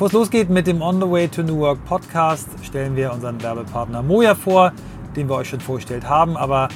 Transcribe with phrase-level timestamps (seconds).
[0.00, 3.42] Bevor es losgeht mit dem On the Way to New Work Podcast, stellen wir unseren
[3.42, 4.72] Werbepartner Moja vor,
[5.14, 6.38] den wir euch schon vorgestellt haben.
[6.38, 6.68] Aber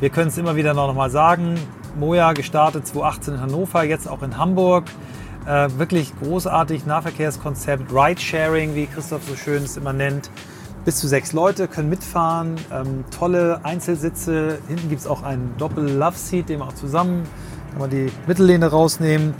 [0.00, 1.54] wir können es immer wieder noch mal sagen.
[1.96, 4.86] Moja gestartet 2018 in Hannover, jetzt auch in Hamburg.
[5.46, 10.28] Äh, wirklich großartig Nahverkehrskonzept, Ride-Sharing, wie Christoph so schön es immer nennt.
[10.84, 14.58] Bis zu sechs Leute können mitfahren, ähm, tolle Einzelsitze.
[14.66, 17.28] Hinten gibt es auch einen Doppel-Love-Seat, den man auch zusammen
[17.76, 19.34] kann man die Mittellehne rausnehmen.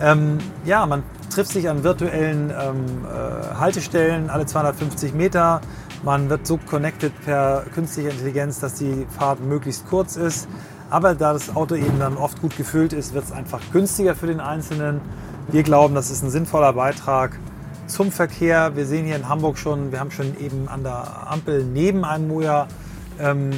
[0.00, 5.60] Ähm, ja, man trifft sich an virtuellen ähm, äh, Haltestellen alle 250 Meter.
[6.04, 10.48] Man wird so connected per künstlicher Intelligenz, dass die Fahrt möglichst kurz ist.
[10.90, 14.26] Aber da das Auto eben dann oft gut gefüllt ist, wird es einfach günstiger für
[14.26, 15.00] den Einzelnen.
[15.48, 17.38] Wir glauben, das ist ein sinnvoller Beitrag
[17.86, 18.76] zum Verkehr.
[18.76, 22.28] Wir sehen hier in Hamburg schon, wir haben schon eben an der Ampel neben einem
[22.28, 22.68] Moja
[23.18, 23.50] ähm,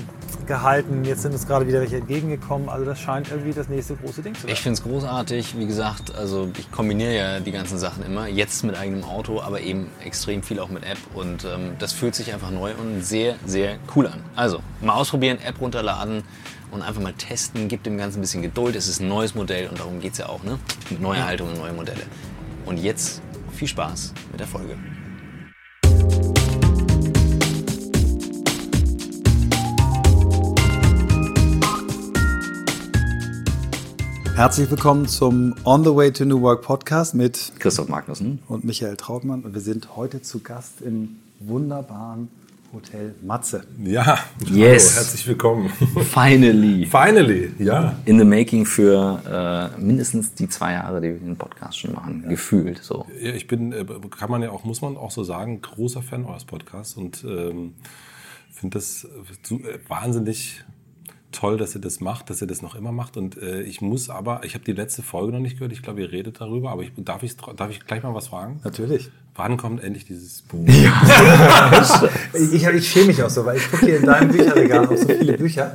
[0.46, 1.04] gehalten.
[1.04, 2.68] Jetzt sind uns gerade wieder welche entgegengekommen.
[2.68, 4.50] Also das scheint irgendwie das nächste große Ding zu sein.
[4.50, 5.58] Ich finde es großartig.
[5.58, 8.26] Wie gesagt, also ich kombiniere ja die ganzen Sachen immer.
[8.26, 10.98] Jetzt mit eigenem Auto, aber eben extrem viel auch mit App.
[11.14, 14.20] Und ähm, das fühlt sich einfach neu und sehr, sehr cool an.
[14.36, 16.22] Also mal ausprobieren, App runterladen
[16.70, 17.68] und einfach mal testen.
[17.68, 18.76] Gibt dem Ganzen ein bisschen Geduld.
[18.76, 20.42] Es ist ein neues Modell und darum geht es ja auch.
[20.42, 20.58] Ne?
[20.98, 22.02] Neue Haltungen, neue Modelle.
[22.66, 24.76] Und jetzt viel Spaß mit der Folge.
[34.40, 38.96] Herzlich willkommen zum On the Way to New Work Podcast mit Christoph Magnussen und Michael
[38.96, 39.42] Trautmann.
[39.42, 42.28] Und wir sind heute zu Gast im wunderbaren
[42.72, 43.64] Hotel Matze.
[43.84, 44.94] Ja, Yes.
[44.94, 45.68] hallo, herzlich willkommen.
[45.68, 46.86] Finally.
[46.86, 47.98] Finally, ja.
[48.06, 52.24] In the making für äh, mindestens die zwei Jahre, die wir den Podcast schon machen.
[52.26, 53.04] Gefühlt so.
[53.20, 56.24] Ja, Ich bin, äh, kann man ja auch, muss man auch so sagen, großer Fan
[56.24, 57.74] eures Podcasts und ähm,
[58.50, 59.06] finde das
[59.42, 60.64] so, äh, wahnsinnig
[61.32, 63.16] toll, dass ihr das macht, dass ihr das noch immer macht.
[63.16, 66.00] Und äh, ich muss aber, ich habe die letzte Folge noch nicht gehört, ich glaube,
[66.00, 68.60] ihr redet darüber, aber ich, darf, ich, darf ich gleich mal was fragen?
[68.64, 69.10] Natürlich.
[69.36, 70.66] Wann kommt endlich dieses Buch?
[72.34, 75.06] Ich, ich schäme mich auch so, weil ich gucke hier in deinem Bücherregal auch so
[75.08, 75.74] viele Bücher.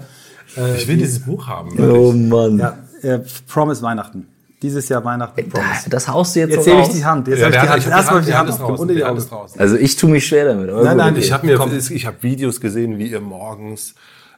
[0.77, 1.71] Ich will dieses Buch haben.
[1.77, 2.29] Oh wirklich.
[2.29, 2.57] Mann.
[2.59, 4.27] Ja, äh, Promise Weihnachten.
[4.61, 5.89] Dieses Jahr Weihnachten Promise.
[5.89, 6.95] Das haust du jetzt, Jetzt so hebe ich raus?
[6.95, 7.27] die Hand.
[7.27, 7.79] Jetzt Ja, habe ich die Hand.
[7.79, 9.23] ich hab Erstmal habe ich die Hand draußen, unter die Augen.
[9.57, 10.69] Also ich tue mich schwer damit.
[10.69, 11.05] aber Nein, gut.
[11.05, 11.47] nein, Ich habe
[11.94, 13.95] ich habe Videos gesehen, wie ihr morgens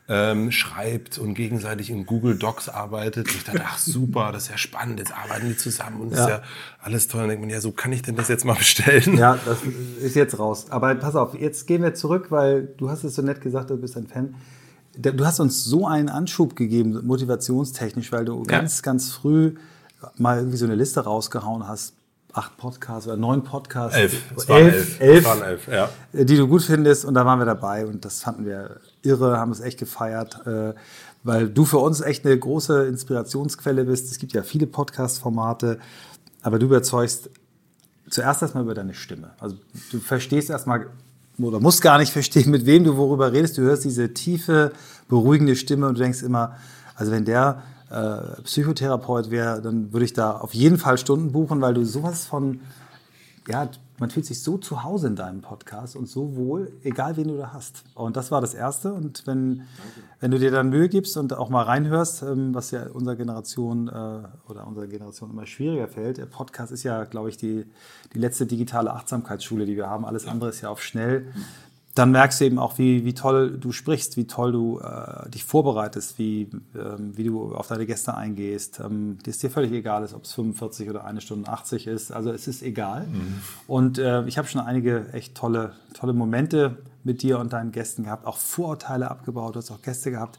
[0.09, 3.27] ähm, schreibt und gegenseitig in Google Docs arbeitet.
[3.27, 4.99] Und ich dachte, ach super, das ist ja spannend.
[4.99, 6.35] Jetzt arbeiten die zusammen und das ist Ja.
[6.37, 6.41] ja
[6.81, 7.21] alles toll.
[7.21, 9.17] Und dann denkt man, ja, so kann ich denn das jetzt mal bestellen?
[9.17, 9.57] Ja, das
[10.01, 10.67] ist jetzt raus.
[10.69, 13.77] Aber pass auf, jetzt gehen wir zurück, weil du hast es so nett gesagt, du
[13.77, 14.35] bist ein Fan.
[14.97, 19.55] Du hast uns so einen Anschub gegeben, motivationstechnisch, weil du ganz, ganz früh
[20.17, 21.93] mal irgendwie so eine Liste rausgehauen hast.
[22.33, 23.97] Acht Podcasts oder neun Podcasts.
[23.97, 24.21] Elf.
[24.35, 24.99] Es waren elf.
[25.01, 25.89] elf, Es waren elf, ja.
[26.13, 27.03] die du gut findest.
[27.05, 30.73] Und da waren wir dabei und das fanden wir irre, haben es echt gefeiert, äh,
[31.23, 34.11] weil du für uns echt eine große Inspirationsquelle bist.
[34.11, 35.79] Es gibt ja viele Podcast-Formate,
[36.41, 37.29] aber du überzeugst
[38.09, 39.31] zuerst erstmal über deine Stimme.
[39.39, 39.57] Also
[39.91, 40.87] du verstehst erstmal
[41.39, 43.57] oder musst gar nicht verstehen, mit wem du worüber redest.
[43.57, 44.71] Du hörst diese tiefe,
[45.07, 46.55] beruhigende Stimme und du denkst immer,
[46.95, 51.61] also wenn der äh, Psychotherapeut wäre, dann würde ich da auf jeden Fall Stunden buchen,
[51.61, 52.59] weil du sowas von
[53.47, 53.69] ja,
[53.99, 57.37] man fühlt sich so zu Hause in deinem Podcast und so wohl, egal wen du
[57.37, 57.83] da hast.
[57.95, 58.93] Und das war das Erste.
[58.93, 59.63] Und wenn,
[60.19, 63.87] wenn du dir dann Mühe gibst und auch mal reinhörst, ähm, was ja unserer Generation
[63.87, 63.91] äh,
[64.49, 67.65] oder unserer Generation immer schwieriger fällt, der Podcast ist ja, glaube ich, die,
[68.13, 70.05] die letzte digitale Achtsamkeitsschule, die wir haben.
[70.05, 71.33] Alles andere ist ja auf schnell.
[71.97, 75.43] Dann merkst du eben auch, wie, wie toll du sprichst, wie toll du äh, dich
[75.43, 78.79] vorbereitest, wie, ähm, wie du auf deine Gäste eingehst.
[78.79, 82.11] Ähm, dir ist dir völlig egal ist, ob es 45 oder eine Stunde 80 ist.
[82.11, 83.07] Also es ist egal.
[83.65, 88.03] Und äh, ich habe schon einige echt tolle, tolle Momente mit dir und deinen Gästen
[88.03, 89.55] gehabt, auch Vorurteile abgebaut.
[89.55, 90.37] Du hast auch Gäste gehabt,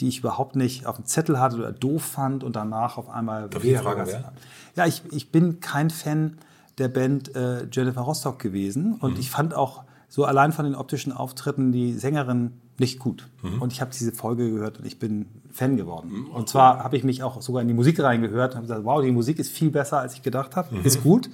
[0.00, 3.48] die ich überhaupt nicht auf dem Zettel hatte oder doof fand und danach auf einmal
[3.48, 4.32] Darf ich fragen, wer?
[4.76, 6.36] Ja, ich, ich bin kein Fan
[6.76, 11.12] der Band äh, Jennifer Rostock gewesen und ich fand auch so allein von den optischen
[11.12, 13.28] Auftritten die Sängerin nicht gut.
[13.60, 16.26] Und ich habe diese Folge gehört und ich bin Fan geworden.
[16.32, 19.02] Und zwar habe ich mich auch sogar in die Musik reingehört und habe gesagt, wow,
[19.02, 21.30] die Musik ist viel besser, als ich gedacht habe, ist gut.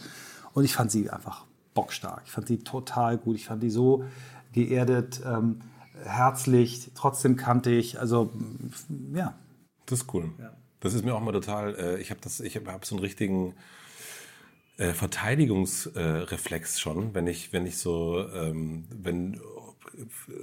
[0.53, 1.45] Und ich fand sie einfach
[1.75, 2.23] bockstark.
[2.27, 3.37] Ich fand sie total gut.
[3.37, 4.05] Ich fand die so
[4.53, 5.61] geerdet, ähm,
[6.05, 7.99] herzlich, trotzdem kantig.
[7.99, 8.31] Also
[9.15, 9.35] ja,
[9.87, 10.31] Das ist cool.
[10.81, 13.03] Das ist mir auch mal total, äh, ich habe das, ich habe hab so einen
[13.05, 13.55] richtigen
[14.77, 19.41] äh, Verteidigungsreflex schon, wenn ich, wenn ich so, ähm, wenn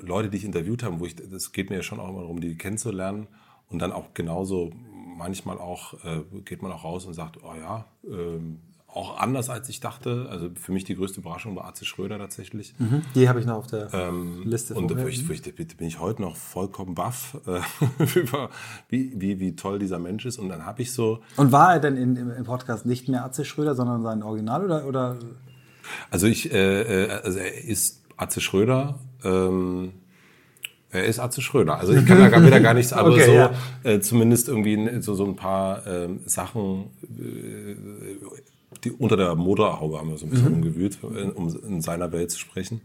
[0.01, 2.41] Leute, die ich interviewt habe, wo ich, das geht mir ja schon auch immer darum,
[2.41, 3.27] die kennenzulernen.
[3.69, 4.71] Und dann auch genauso
[5.17, 8.59] manchmal auch äh, geht man auch raus und sagt, oh ja, ähm,
[8.95, 10.27] auch anders als ich dachte.
[10.29, 12.75] Also für mich die größte Überraschung war Atze Schröder tatsächlich.
[13.15, 14.75] die habe ich noch auf der Ähm, Liste.
[14.75, 15.05] Und vorher.
[15.05, 17.61] da ich, ich, bin ich heute noch vollkommen baff, äh,
[18.19, 18.49] über
[18.89, 20.37] wie, wie, wie toll dieser Mensch ist.
[20.37, 23.45] Und dann habe ich so, Und war er denn in, im, Podcast nicht mehr Atze
[23.45, 25.17] Schröder, sondern sein Original oder, oder
[26.11, 28.99] Also ich, äh, äh, also er ist Atze Schröder.
[29.23, 29.93] Ähm,
[30.91, 31.79] er ist Atze Schröder.
[31.79, 33.51] Also ich kann da gar wieder gar nichts, aber okay, so ja.
[33.83, 37.75] äh, zumindest irgendwie so, so ein paar äh, Sachen, äh,
[38.83, 40.55] die unter der Motorhaube haben wir so ein bisschen mhm.
[40.55, 42.81] umgewühlt, äh, um in seiner Welt zu sprechen.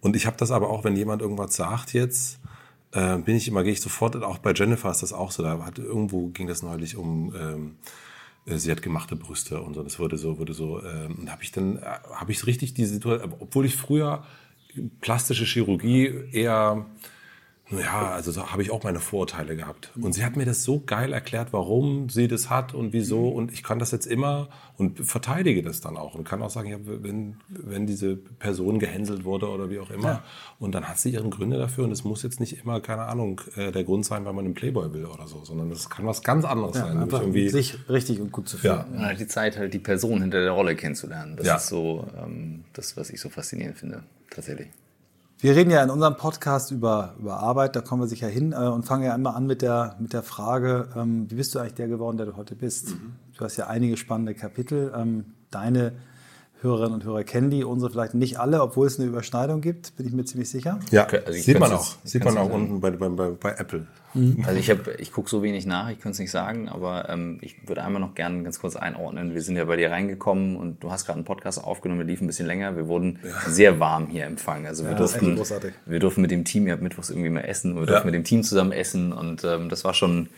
[0.00, 2.38] Und ich habe das aber auch, wenn jemand irgendwas sagt jetzt,
[2.92, 5.64] äh, bin ich immer, gehe ich sofort, auch bei Jennifer ist das auch so, da
[5.64, 7.76] hat irgendwo ging das neulich um ähm,
[8.46, 9.82] äh, sie hat gemachte Brüste und so.
[9.82, 10.82] Das wurde so, wurde so.
[10.82, 11.82] Ähm, habe ich dann, äh,
[12.14, 14.24] habe ich richtig die Situation, obwohl ich früher
[15.00, 16.86] plastische Chirurgie eher
[17.70, 19.90] ja, also da habe ich auch meine Vorurteile gehabt.
[19.98, 23.28] Und sie hat mir das so geil erklärt, warum sie das hat und wieso.
[23.28, 26.14] Und ich kann das jetzt immer und verteidige das dann auch.
[26.14, 30.08] Und kann auch sagen, ja, wenn, wenn diese Person gehänselt wurde oder wie auch immer.
[30.08, 30.22] Ja.
[30.58, 31.84] Und dann hat sie ihren Gründe dafür.
[31.84, 34.54] Und es muss jetzt nicht immer, keine Ahnung, äh, der Grund sein, weil man einen
[34.54, 36.98] Playboy will oder so, sondern das kann was ganz anderes ja, sein.
[36.98, 38.84] Einfach irgendwie sich richtig und gut zu fühlen.
[38.92, 38.98] Ja.
[38.98, 41.36] Und halt die Zeit, halt die Person hinter der Rolle kennenzulernen.
[41.36, 41.56] Das ja.
[41.56, 44.68] ist so ähm, das, was ich so faszinierend finde, tatsächlich.
[45.38, 48.56] Wir reden ja in unserem Podcast über, über Arbeit, da kommen wir sicher hin äh,
[48.56, 51.74] und fangen ja immer an mit der, mit der Frage, ähm, wie bist du eigentlich
[51.74, 52.90] der geworden, der du heute bist?
[52.90, 53.16] Mhm.
[53.36, 54.92] Du hast ja einige spannende Kapitel.
[54.96, 55.92] Ähm, deine
[56.60, 60.06] Hörerinnen und Hörer kennen die, unsere vielleicht nicht alle, obwohl es eine Überschneidung gibt, bin
[60.06, 60.80] ich mir ziemlich sicher.
[60.90, 61.94] Ja, also sieht man auch.
[62.04, 63.86] Sieht man auch unten bei, bei, bei, bei Apple.
[64.14, 64.44] Mhm.
[64.46, 67.38] Also ich habe, ich gucke so wenig nach, ich könnte es nicht sagen, aber ähm,
[67.42, 69.34] ich würde einmal noch gerne ganz kurz einordnen.
[69.34, 72.24] Wir sind ja bei dir reingekommen und du hast gerade einen Podcast aufgenommen, wir liefen
[72.24, 72.76] ein bisschen länger.
[72.76, 73.50] Wir wurden ja.
[73.50, 74.66] sehr warm hier empfangen.
[74.66, 75.38] Also wir ja, durften,
[75.86, 77.86] wir durften mit dem Team, ihr habt mittwochs irgendwie mal essen, wir ja.
[77.86, 80.28] durften mit dem Team zusammen essen und ähm, das war schon.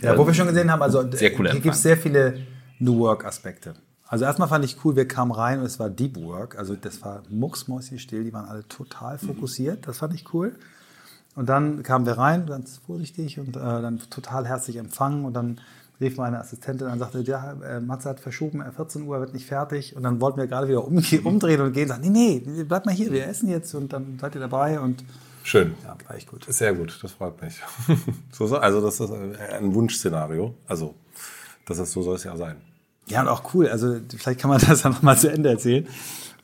[0.00, 2.38] Ja, äh, wo wir schon gesehen haben, also sehr cool hier gibt es sehr viele
[2.78, 3.74] New Work Aspekte.
[4.08, 6.56] Also erstmal fand ich cool, wir kamen rein und es war Deep Work.
[6.58, 9.88] Also das war mucksmäuschenstill, die waren alle total fokussiert.
[9.88, 10.56] Das fand ich cool.
[11.34, 15.24] Und dann kamen wir rein, ganz vorsichtig und äh, dann total herzlich empfangen.
[15.24, 15.60] Und dann
[16.00, 19.46] rief meine Assistentin an und sagte, ja, äh, Matze hat verschoben, 14 Uhr wird nicht
[19.46, 19.96] fertig.
[19.96, 22.94] Und dann wollten wir gerade wieder umdrehen und gehen und sagen, nee, nee, bleib mal
[22.94, 24.78] hier, wir essen jetzt und dann seid ihr dabei.
[24.78, 25.04] Und
[25.42, 25.74] Schön.
[25.84, 26.46] Ja, war echt gut.
[26.48, 27.60] Sehr gut, das freut mich.
[28.38, 30.54] also das ist ein Wunschszenario.
[30.66, 30.94] Also,
[31.66, 32.56] das ist, so soll es ja sein.
[33.08, 33.68] Ja, und auch cool.
[33.68, 35.86] Also vielleicht kann man das ja nochmal zu Ende erzählen.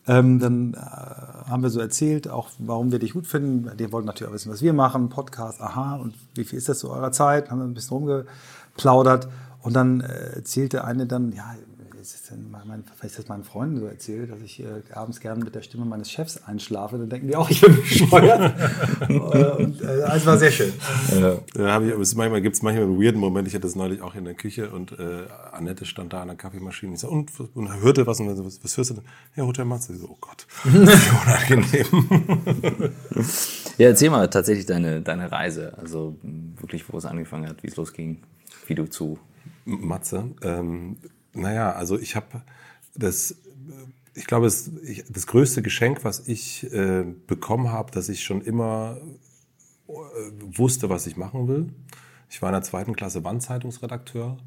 [0.07, 3.77] Ähm, dann äh, haben wir so erzählt, auch warum wir dich gut finden.
[3.77, 6.81] Die wollten natürlich auch wissen, was wir machen, Podcast, aha, und wie viel ist das
[6.81, 7.51] zu eurer Zeit?
[7.51, 9.29] Haben wir ein bisschen rumgeplaudert.
[9.61, 11.55] Und dann äh, erzählte eine dann, ja,
[12.11, 15.55] das denn mein, vielleicht das meinen Freunden so erzählt, dass ich äh, abends gerne mit
[15.55, 18.55] der Stimme meines Chefs einschlafe, dann denken die auch, ich bin bescheuert.
[19.59, 20.73] und äh, es war sehr schön.
[21.11, 23.47] Ja, da ich, es manchmal gibt es manchmal einen weirden Moment.
[23.49, 26.37] Ich hatte das neulich auch in der Küche und äh, Annette stand da an der
[26.37, 26.95] Kaffeemaschine.
[26.95, 29.05] Ich so, und, und hörte was und was, was hörst du denn?
[29.37, 29.93] Ja, Hotel Matze.
[29.93, 31.87] Ich so, oh Gott, unangenehm.
[33.79, 35.77] ja, erzähl mal tatsächlich deine, deine Reise.
[35.79, 36.17] Also
[36.59, 38.23] wirklich, wo es angefangen hat, wie es losging,
[38.67, 39.19] wie du zu
[39.65, 40.31] Matze.
[40.43, 40.97] Ähm,
[41.35, 42.43] naja, also ich habe
[42.95, 43.37] das,
[44.15, 44.71] ich glaube, das,
[45.09, 48.99] das größte Geschenk, was ich äh, bekommen habe, dass ich schon immer
[49.89, 49.93] äh,
[50.41, 51.73] wusste, was ich machen will.
[52.29, 54.39] Ich war in der zweiten Klasse Wandzeitungsredakteur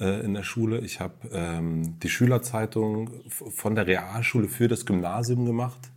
[0.00, 0.80] äh, in der Schule.
[0.80, 5.90] Ich habe ähm, die Schülerzeitung von der Realschule für das Gymnasium gemacht,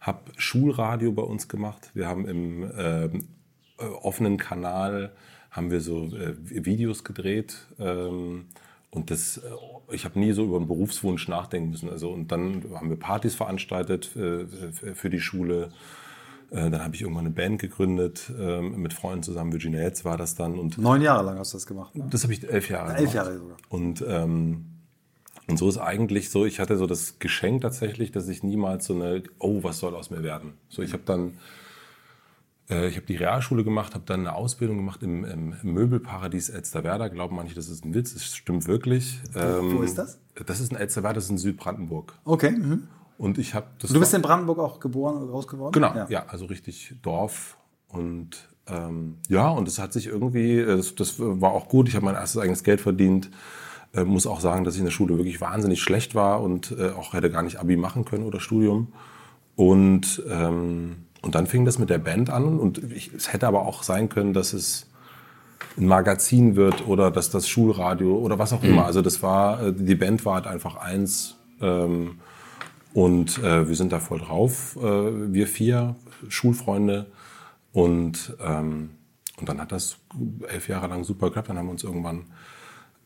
[0.00, 1.90] habe Schulradio bei uns gemacht.
[1.94, 3.28] Wir haben im ähm,
[3.78, 5.12] äh, offenen Kanal
[5.50, 6.34] haben wir so äh,
[6.66, 7.66] Videos gedreht.
[7.78, 8.46] Ähm,
[8.94, 9.40] und das, äh,
[9.94, 11.90] ich habe nie so über einen Berufswunsch nachdenken müssen.
[11.90, 14.46] Also, und dann haben wir Partys veranstaltet äh,
[14.94, 15.70] für die Schule.
[16.50, 19.52] Äh, dann habe ich irgendwann eine Band gegründet, äh, mit Freunden zusammen.
[19.52, 20.58] Virginia Hetz war das dann.
[20.58, 21.94] Und Neun Jahre lang hast du das gemacht.
[21.94, 22.06] Ne?
[22.08, 23.14] Das habe ich elf Jahre elf gemacht.
[23.14, 23.56] Elf Jahre sogar.
[23.68, 24.66] Und, ähm,
[25.48, 28.94] und so ist eigentlich so, ich hatte so das Geschenk tatsächlich, dass ich niemals so
[28.94, 30.54] eine, oh, was soll aus mir werden?
[30.68, 31.34] So, ich habe dann
[32.68, 37.08] ich habe die Realschule gemacht, habe dann eine Ausbildung gemacht im, im Möbelparadies Elsterwerda.
[37.08, 39.20] Glauben manche, das ist ein Witz, das stimmt wirklich.
[39.34, 40.18] Ähm, Wo ist das?
[40.46, 42.14] Das ist in Elsterwerda, das ist in Südbrandenburg.
[42.24, 42.52] Okay.
[42.52, 42.88] Mhm.
[43.18, 45.72] Und ich habe Du bist in Brandenburg auch geboren und groß geworden?
[45.72, 47.58] Genau, ja, ja also richtig Dorf.
[47.88, 51.88] Und ähm, ja, und es hat sich irgendwie, äh, das, das war auch gut.
[51.88, 53.30] Ich habe mein erstes eigenes Geld verdient.
[53.92, 56.90] Äh, muss auch sagen, dass ich in der Schule wirklich wahnsinnig schlecht war und äh,
[56.90, 58.92] auch hätte gar nicht Abi machen können oder Studium.
[59.54, 63.62] Und ähm, und dann fing das mit der Band an und ich, es hätte aber
[63.62, 64.86] auch sein können, dass es
[65.76, 68.70] ein Magazin wird oder dass das Schulradio oder was auch mhm.
[68.70, 68.86] immer.
[68.86, 72.18] Also das war, äh, die Band war halt einfach eins ähm,
[72.92, 75.96] und äh, wir sind da voll drauf, äh, wir vier
[76.28, 77.06] Schulfreunde
[77.72, 78.90] und ähm,
[79.36, 79.96] und dann hat das
[80.48, 81.48] elf Jahre lang super geklappt.
[81.48, 82.26] Dann haben wir uns irgendwann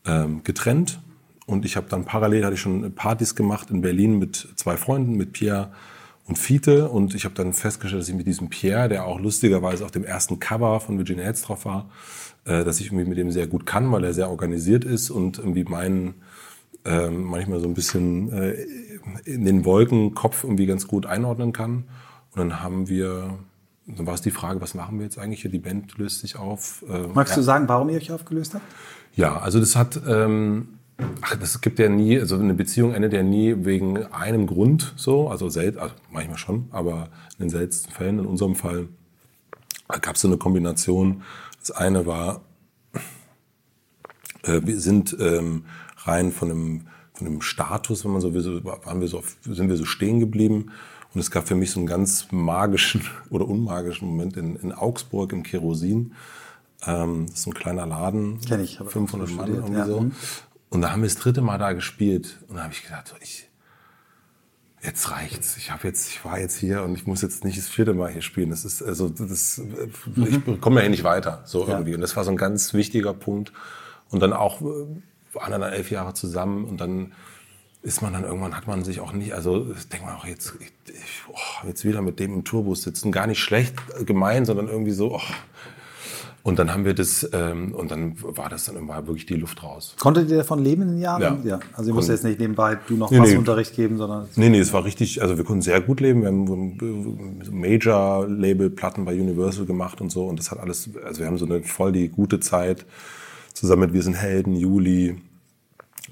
[0.05, 0.99] ähm, getrennt
[1.47, 5.13] und ich habe dann parallel hatte ich schon Partys gemacht in Berlin mit zwei Freunden,
[5.13, 5.71] mit Pierre
[6.29, 6.87] und Fiete.
[6.87, 10.05] Und ich habe dann festgestellt, dass ich mit diesem Pierre, der auch lustigerweise auf dem
[10.05, 11.89] ersten Cover von Virginia Heads drauf war,
[12.45, 15.39] äh, dass ich irgendwie mit dem sehr gut kann, weil er sehr organisiert ist und
[15.39, 16.15] irgendwie mein
[16.85, 18.55] äh, manchmal so ein bisschen äh,
[19.25, 21.85] in den Wolken Kopf irgendwie ganz gut einordnen kann.
[22.31, 23.37] Und dann haben wir,
[23.87, 25.51] dann war es die Frage, was machen wir jetzt eigentlich hier?
[25.51, 26.85] Die Band löst sich auf.
[26.89, 27.37] Äh, Magst ja.
[27.37, 28.63] du sagen, warum ihr euch aufgelöst habt?
[29.15, 30.78] Ja, also das hat, ähm,
[31.21, 35.29] ach, das gibt ja nie, also eine Beziehung endet ja nie wegen einem Grund so,
[35.29, 38.87] also selten, also manchmal schon, aber in den seltensten Fällen, in unserem Fall,
[40.01, 41.23] gab es so eine Kombination.
[41.59, 42.41] Das eine war,
[44.43, 45.65] äh, wir sind ähm,
[45.97, 49.77] rein von einem, von einem Status, wenn man so will, waren wir so, sind wir
[49.77, 50.71] so stehen geblieben.
[51.13, 55.33] Und es gab für mich so einen ganz magischen oder unmagischen Moment in, in Augsburg
[55.33, 56.13] im Kerosin.
[56.85, 58.39] Ähm, das ist ein kleiner Laden.
[58.41, 58.77] Kenn ich.
[58.77, 59.85] 500 Mann irgendwie ja.
[59.85, 60.11] so.
[60.69, 60.75] Mhm.
[60.75, 62.39] Und da haben wir das dritte Mal da gespielt.
[62.47, 63.49] Und da habe ich gedacht, so, ich,
[64.81, 65.57] jetzt reicht's.
[65.57, 68.11] Ich habe jetzt, ich war jetzt hier und ich muss jetzt nicht das vierte Mal
[68.11, 68.49] hier spielen.
[68.49, 70.43] Das ist, also, das, mhm.
[70.45, 71.73] ich komme ja hier nicht weiter, so ja.
[71.73, 71.95] irgendwie.
[71.95, 73.51] Und das war so ein ganz wichtiger Punkt.
[74.09, 77.13] Und dann auch, waren dann elf Jahre zusammen und dann
[77.81, 80.93] ist man dann irgendwann, hat man sich auch nicht, also denkt man auch jetzt, ich,
[81.29, 85.15] oh, jetzt wieder mit dem im Tourbus sitzen, gar nicht schlecht gemein, sondern irgendwie so,
[85.15, 85.21] oh,
[86.49, 89.61] und dann haben wir das, ähm, und dann war das dann immer wirklich die Luft
[89.63, 89.95] raus.
[89.99, 91.21] Konntet ihr davon leben in den Jahren?
[91.21, 91.37] Ja.
[91.43, 91.59] ja.
[91.73, 93.37] Also ihr musst jetzt nicht nebenbei du noch nee, was nee.
[93.37, 94.27] Unterricht geben, sondern.
[94.35, 96.21] Nee, nee, es war richtig, also wir konnten sehr gut leben.
[96.21, 100.25] Wir haben Major-Label-Platten bei Universal gemacht und so.
[100.25, 102.85] Und das hat alles, also wir haben so eine voll die gute Zeit
[103.53, 105.21] zusammen mit Wir sind Helden, Juli,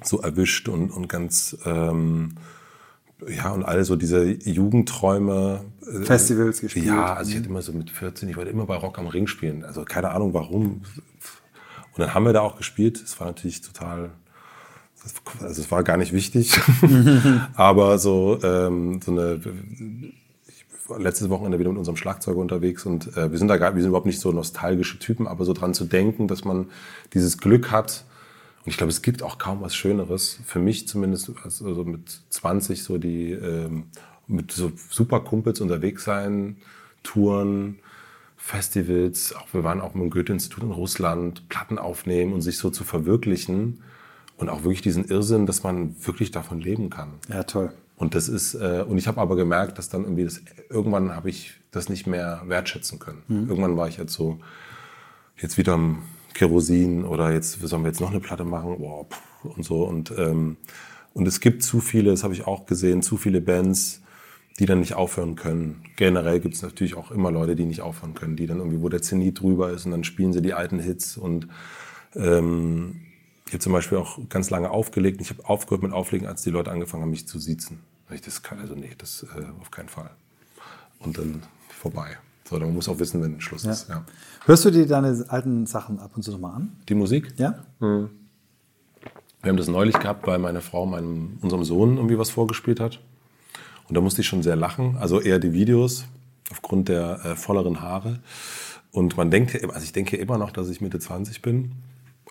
[0.03, 2.35] so erwischt und, und ganz, ähm,
[3.25, 5.61] ja, und alle so diese Jugendträume.
[5.81, 6.85] Äh, Festivals gespielt.
[6.85, 9.27] Ja, also ich hatte immer so mit 14, ich wollte immer bei Rock am Ring
[9.27, 9.63] spielen.
[9.63, 10.81] Also keine Ahnung warum.
[11.97, 13.01] Und dann haben wir da auch gespielt.
[13.01, 14.11] Es war natürlich total,
[15.41, 16.59] also es war gar nicht wichtig.
[17.55, 19.41] Aber so, ähm, so eine,
[20.47, 23.73] ich war letztes Wochenende wieder mit unserem Schlagzeuger unterwegs und äh, wir sind da gar,
[23.73, 26.67] wir sind überhaupt nicht so nostalgische Typen, aber so dran zu denken, dass man
[27.15, 28.05] dieses Glück hat,
[28.67, 32.83] und ich glaube, es gibt auch kaum was Schöneres, für mich zumindest, also mit 20
[32.83, 33.85] so die, ähm,
[34.27, 36.57] mit so super Kumpels unterwegs sein,
[37.01, 37.79] Touren,
[38.35, 42.69] Festivals, auch wir waren auch mit dem Goethe-Institut in Russland, Platten aufnehmen und sich so
[42.69, 43.83] zu verwirklichen
[44.35, 47.13] und auch wirklich diesen Irrsinn, dass man wirklich davon leben kann.
[47.29, 47.71] Ja, toll.
[47.95, 51.29] Und das ist, äh, und ich habe aber gemerkt, dass dann irgendwie das, irgendwann habe
[51.29, 53.23] ich das nicht mehr wertschätzen können.
[53.29, 53.47] Mhm.
[53.47, 54.39] Irgendwann war ich jetzt so,
[55.37, 56.03] jetzt wieder am
[56.37, 59.07] Kerosin oder jetzt sollen wir jetzt noch eine Platte machen wow,
[59.43, 60.57] und so und ähm,
[61.13, 64.03] und es gibt zu viele, das habe ich auch gesehen, zu viele Bands,
[64.59, 65.83] die dann nicht aufhören können.
[65.95, 68.87] Generell gibt es natürlich auch immer Leute, die nicht aufhören können, die dann irgendwie, wo
[68.87, 71.47] der Zenit drüber ist und dann spielen sie die alten Hits und
[72.13, 73.01] ähm,
[73.47, 75.21] ich habe zum Beispiel auch ganz lange aufgelegt.
[75.21, 77.79] Ich habe aufgehört mit Auflegen, als die Leute angefangen haben, mich zu siezen.
[78.11, 80.11] Ich das kann, also nee, das äh, auf keinen Fall.
[80.99, 82.17] Und dann vorbei.
[82.49, 83.71] So, man muss auch wissen, wenn Schluss ja.
[83.71, 83.89] ist.
[83.89, 84.05] Ja.
[84.45, 86.71] Hörst du dir deine alten Sachen ab und zu nochmal an?
[86.87, 87.33] Die Musik?
[87.37, 87.55] Ja.
[87.79, 88.09] Mhm.
[89.41, 92.99] Wir haben das neulich gehabt, weil meine Frau meinem, unserem Sohn irgendwie was vorgespielt hat.
[93.87, 94.97] Und da musste ich schon sehr lachen.
[94.97, 96.05] Also eher die Videos
[96.51, 98.19] aufgrund der äh, volleren Haare.
[98.91, 101.73] Und man denkt, also ich denke immer noch, dass ich Mitte 20 bin.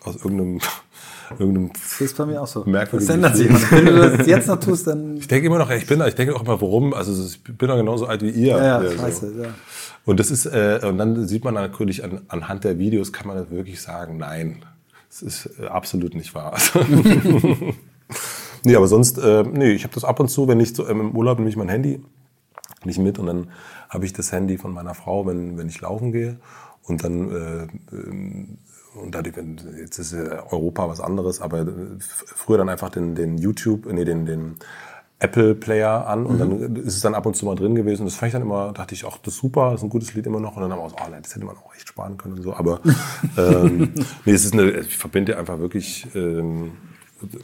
[0.03, 0.59] Aus irgendeinem,
[1.39, 2.63] irgendeinem das ist bei mir auch so.
[2.65, 3.71] Merkwürdigen das ändert sich.
[3.71, 5.17] Wenn du das jetzt noch tust, dann.
[5.17, 6.93] Ich denke immer noch, ich bin, ich denke auch immer, warum.
[6.93, 8.57] Also ich bin doch genauso alt wie ihr.
[8.57, 9.43] Ja, ja, scheiße, so.
[9.43, 9.49] ja.
[10.07, 13.51] Und das ist, äh, und dann sieht man natürlich an, anhand der Videos kann man
[13.51, 14.63] wirklich sagen, nein,
[15.09, 16.57] es ist äh, absolut nicht wahr.
[18.63, 21.01] nee, aber sonst, äh, nee, ich habe das ab und zu, wenn ich so, ähm,
[21.01, 22.01] im Urlaub nehme ich mein Handy
[22.85, 23.49] nicht mit und dann
[23.89, 26.39] habe ich das Handy von meiner Frau, wenn, wenn ich laufen gehe
[26.83, 28.59] und dann äh, ähm,
[28.95, 29.35] und dadurch,
[29.77, 31.65] jetzt ist Europa was anderes, aber äh,
[31.99, 34.55] früher dann einfach den, den YouTube, nee, den, den
[35.19, 36.39] Apple Player an und mhm.
[36.39, 38.05] dann ist es dann ab und zu mal drin gewesen.
[38.05, 40.13] Das fand ich dann immer, dachte ich, auch das ist super, das ist ein gutes
[40.13, 40.55] Lied immer noch.
[40.55, 42.43] Und dann haben wir so, oh nein, das hätte man auch echt sparen können und
[42.43, 42.53] so.
[42.53, 42.81] Aber
[43.37, 43.93] ähm,
[44.25, 46.73] nee, es ist eine, ich verbinde einfach wirklich ähm,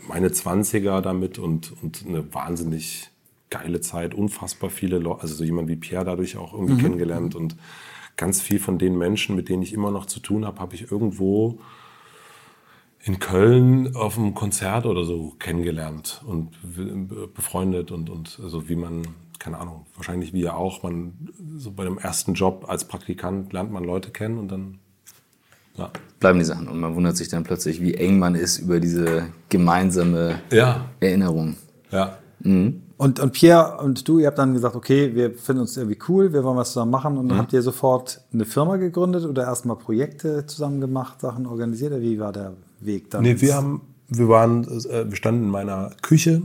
[0.08, 3.10] meine Zwanziger damit und, und eine wahnsinnig
[3.50, 6.80] geile Zeit, unfassbar viele Leute, also so jemand wie Pierre dadurch auch irgendwie mhm.
[6.80, 7.56] kennengelernt und
[8.18, 10.92] ganz viel von den Menschen, mit denen ich immer noch zu tun habe, habe ich
[10.92, 11.60] irgendwo
[13.06, 16.52] in Köln auf einem Konzert oder so kennengelernt und
[17.34, 19.04] befreundet und, und also wie man,
[19.40, 21.14] keine Ahnung, wahrscheinlich wie ihr auch, man
[21.58, 24.80] so bei dem ersten Job als Praktikant lernt man Leute kennen und dann
[25.78, 25.90] ja.
[26.22, 29.28] bleiben die Sachen und man wundert sich dann plötzlich, wie eng man ist über diese
[29.50, 30.86] gemeinsame ja.
[31.02, 31.58] Erinnerung.
[31.92, 32.18] Ja.
[32.40, 32.84] Mhm.
[32.96, 36.32] Und, und Pierre und du, ihr habt dann gesagt, okay, wir finden uns irgendwie cool,
[36.32, 37.18] wir wollen was zusammen machen.
[37.18, 37.42] Und dann mhm.
[37.42, 41.92] habt ihr sofort eine Firma gegründet oder erstmal Projekte zusammen gemacht, Sachen organisiert?
[41.92, 42.54] Oder wie war der
[42.86, 43.24] Weg dann?
[43.24, 46.42] Nee, wir haben, wir waren, äh, wir standen in meiner Küche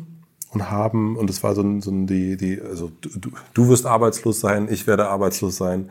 [0.51, 3.87] und haben, und es war so ein, so ein die, die, also du, du wirst
[3.87, 5.91] arbeitslos sein, ich werde arbeitslos sein.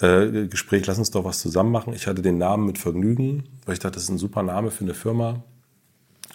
[0.00, 1.92] Äh, Gespräch, lass uns doch was zusammen machen.
[1.92, 4.84] Ich hatte den Namen mit Vergnügen, weil ich dachte, das ist ein super Name für
[4.84, 5.42] eine Firma.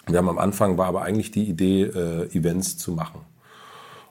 [0.06, 3.20] Wir haben am Anfang war aber eigentlich die Idee, äh, Events zu machen.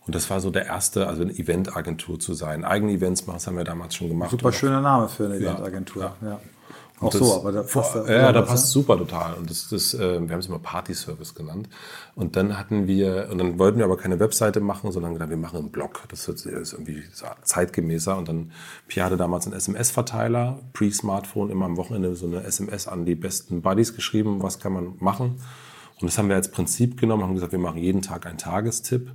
[0.05, 2.63] Und das war so der erste, also eine Eventagentur zu sein.
[2.63, 4.31] Eigene Events machen, das haben wir damals schon gemacht.
[4.31, 6.13] Super schöner Name für eine Eventagentur.
[6.21, 6.27] Ja.
[6.27, 6.39] ja.
[7.01, 9.33] Auch das, so, aber da passt vor, Ja, da passt super total.
[9.33, 11.67] Und das, das, äh, wir haben es immer Party Service genannt.
[12.15, 15.37] Und dann hatten wir, und dann wollten wir aber keine Webseite machen, sondern gedacht, wir
[15.37, 16.03] machen einen Blog.
[16.07, 17.03] Das ist irgendwie
[17.43, 18.17] zeitgemäßer.
[18.17, 18.51] Und dann,
[18.87, 23.61] Pierre hatte damals einen SMS-Verteiler, Pre-Smartphone, immer am Wochenende so eine SMS an die besten
[23.61, 25.41] Buddies geschrieben, was kann man machen.
[25.99, 29.11] Und das haben wir als Prinzip genommen, haben gesagt, wir machen jeden Tag einen Tagestipp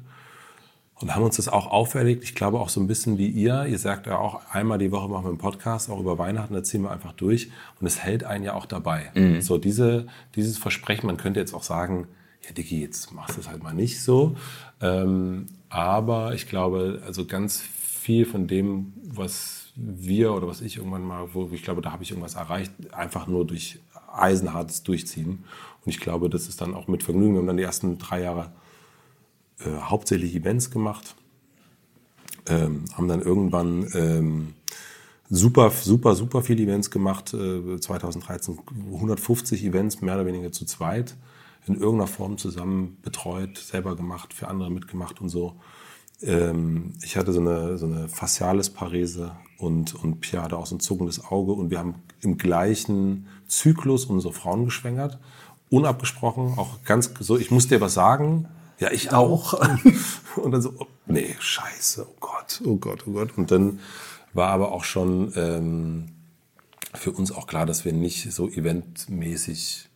[1.01, 2.25] und haben uns das auch auferlegt.
[2.25, 3.65] Ich glaube auch so ein bisschen wie ihr.
[3.67, 6.63] Ihr sagt ja auch, einmal die Woche machen wir einen Podcast, auch über Weihnachten, da
[6.63, 7.51] ziehen wir einfach durch.
[7.81, 9.11] Und es hält einen ja auch dabei.
[9.15, 9.41] Mhm.
[9.41, 12.07] So diese, dieses Versprechen, man könnte jetzt auch sagen,
[12.47, 14.37] ja Dicky, jetzt machst du es halt mal nicht so.
[14.83, 21.05] Ähm, aber ich glaube, also ganz viel von dem, was wir oder was ich irgendwann
[21.05, 23.79] mal, wo ich glaube, da habe ich irgendwas erreicht, einfach nur durch
[24.13, 25.45] eisenhartes Durchziehen.
[25.85, 27.35] Und ich glaube, das ist dann auch mit Vergnügen.
[27.35, 28.53] Wir haben dann die ersten drei Jahre
[29.65, 31.15] äh, hauptsächlich Events gemacht,
[32.49, 34.55] ähm, haben dann irgendwann ähm,
[35.29, 37.33] super, super, super viele Events gemacht.
[37.35, 38.59] Äh, 2013
[38.93, 41.17] 150 Events, mehr oder weniger zu zweit,
[41.67, 45.57] in irgendeiner Form zusammen betreut, selber gemacht, für andere mitgemacht und so.
[46.23, 50.81] Ähm, ich hatte so eine, so eine Facialis-Parese und, und Pia hatte auch so ein
[50.81, 55.19] zuckendes Auge und wir haben im gleichen Zyklus unsere Frauen geschwängert,
[55.71, 58.49] unabgesprochen, auch ganz so, ich muss dir was sagen,
[58.81, 59.53] ja, ich auch.
[60.37, 63.37] und dann so, oh, nee, scheiße, oh Gott, oh Gott, oh Gott.
[63.37, 63.79] Und dann
[64.33, 66.09] war aber auch schon ähm,
[66.95, 69.89] für uns auch klar, dass wir nicht so eventmäßig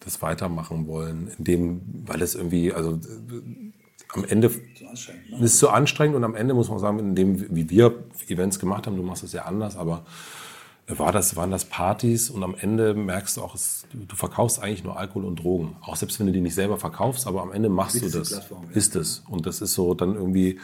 [0.00, 3.72] das weitermachen wollen, in dem, weil es irgendwie, also äh,
[4.12, 5.44] am Ende ne?
[5.44, 8.86] ist so anstrengend und am Ende muss man sagen, in dem, wie wir Events gemacht
[8.86, 10.06] haben, du machst es ja anders, aber
[10.88, 14.84] war das, waren das Partys und am Ende merkst du auch, es, du verkaufst eigentlich
[14.84, 15.76] nur Alkohol und Drogen.
[15.82, 18.50] Auch selbst wenn du die nicht selber verkaufst, aber am Ende machst du das.
[18.72, 19.22] Ist es.
[19.28, 20.60] Und das ist so dann irgendwie,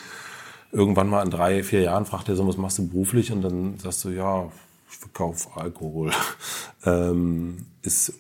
[0.71, 3.33] irgendwann mal in drei, vier Jahren fragt er so, was machst du beruflich?
[3.33, 4.51] Und dann sagst du, ja,
[4.89, 6.13] ich verkaufe Alkohol.
[6.85, 8.15] ähm, ist,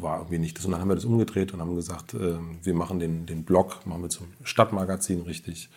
[0.00, 0.64] war irgendwie nicht das.
[0.64, 3.84] Und dann haben wir das umgedreht und haben gesagt, äh, wir machen den, den Blog,
[3.84, 5.70] machen wir zum Stadtmagazin richtig,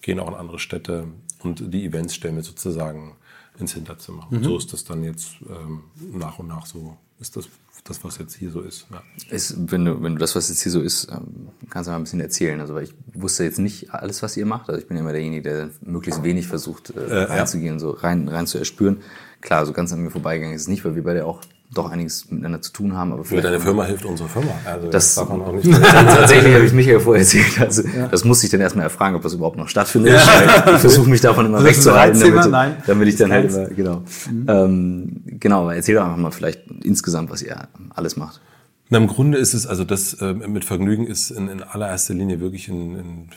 [0.00, 1.08] gehen auch in andere Städte
[1.40, 3.16] und die Events stellen wir sozusagen
[3.58, 4.26] ins Hinterzimmer.
[4.30, 4.38] Mhm.
[4.38, 7.48] Und so ist das dann jetzt ähm, nach und nach so, ist das,
[7.84, 8.86] das was jetzt hier so ist.
[8.90, 9.02] Ja.
[9.30, 11.96] Ist, wenn, du, wenn du das, was jetzt hier so ist, ähm, kannst du mal
[11.96, 12.60] ein bisschen erzählen.
[12.60, 14.68] Also, weil ich wusste jetzt nicht alles, was ihr macht.
[14.68, 17.80] Also ich bin ja immer derjenige, der möglichst wenig versucht äh, äh, reinzugehen, ja.
[17.80, 18.98] so rein, rein zu erspüren.
[19.40, 21.42] Klar, so ganz an mir vorbeigegangen ist es nicht, weil wir beide auch
[21.74, 23.12] doch einiges miteinander zu tun haben.
[23.12, 24.52] Aber Für deine Firma hilft unsere Firma.
[24.64, 25.70] Also das, das darf man auch nicht.
[25.82, 27.60] tatsächlich habe ich Michael vorher erzählt.
[27.60, 28.08] Also ja.
[28.08, 30.14] das muss ich dann erstmal erfragen, ob das überhaupt noch stattfindet.
[30.14, 30.74] Ja.
[30.74, 32.76] Ich versuche mich davon immer wegzuhalten, damit, Nein.
[32.86, 34.02] damit ich dann halt immer, genau.
[34.30, 34.46] Mhm.
[34.48, 38.40] Ähm, genau, aber erzähl doch einfach mal vielleicht insgesamt, was ihr alles macht.
[38.88, 42.40] Na, Im Grunde ist es, also das äh, mit Vergnügen ist in, in allererster Linie
[42.40, 43.30] wirklich ein, ein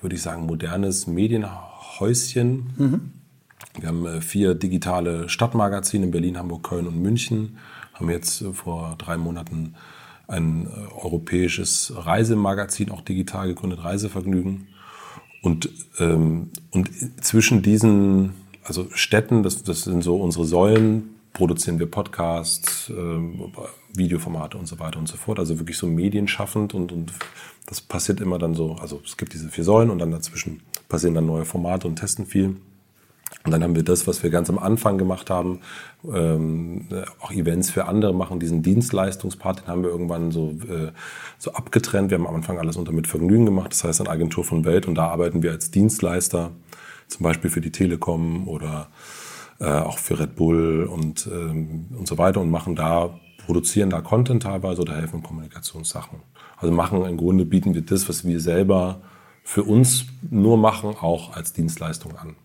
[0.00, 2.70] würde ich sagen, modernes Medienhäuschen.
[2.76, 3.17] Mhm
[3.80, 7.58] wir haben äh, vier digitale Stadtmagazine in Berlin, Hamburg, Köln und München.
[7.94, 9.74] Haben jetzt äh, vor drei Monaten
[10.26, 14.68] ein äh, europäisches Reisemagazin, auch digital gegründet, Reisevergnügen.
[15.42, 16.90] Und, ähm, und
[17.24, 23.52] zwischen diesen also Städten, das, das sind so unsere Säulen, produzieren wir Podcasts, ähm,
[23.94, 25.38] Videoformate und so weiter und so fort.
[25.38, 27.12] Also wirklich so medienschaffend und, und
[27.66, 28.76] das passiert immer dann so.
[28.80, 32.26] Also es gibt diese vier Säulen und dann dazwischen passieren dann neue Formate und testen
[32.26, 32.56] viel.
[33.44, 35.60] Und dann haben wir das, was wir ganz am Anfang gemacht haben,
[36.04, 36.86] ähm,
[37.20, 40.92] auch Events für andere machen, diesen Dienstleistungspart, den haben wir irgendwann so, äh,
[41.38, 42.10] so abgetrennt.
[42.10, 44.86] Wir haben am Anfang alles unter mit Vergnügen gemacht, das heißt eine Agentur von Welt
[44.86, 46.50] und da arbeiten wir als Dienstleister,
[47.06, 48.88] zum Beispiel für die Telekom oder
[49.60, 54.00] äh, auch für Red Bull und, ähm, und so weiter und machen da, produzieren da
[54.00, 56.20] Content teilweise oder helfen Kommunikationssachen.
[56.56, 59.00] Also machen im Grunde bieten wir das, was wir selber
[59.42, 62.36] für uns nur machen, auch als Dienstleistung an.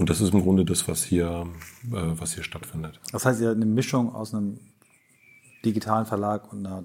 [0.00, 1.46] Und das ist im Grunde das, was hier,
[1.92, 2.98] äh, was hier stattfindet.
[3.12, 4.58] Das heißt, ihr eine Mischung aus einem
[5.62, 6.84] digitalen Verlag und einer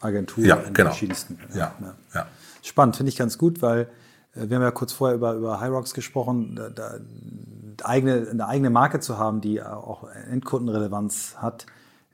[0.00, 0.90] Agentur ja, in genau.
[0.90, 1.38] verschiedensten.
[1.54, 1.94] Ja, ja.
[2.14, 2.26] ja.
[2.62, 3.88] Spannend, finde ich ganz gut, weil
[4.34, 6.98] äh, wir haben ja kurz vorher über, über High Rocks gesprochen, da, da,
[7.82, 11.64] eigene, eine eigene Marke zu haben, die auch Endkundenrelevanz hat,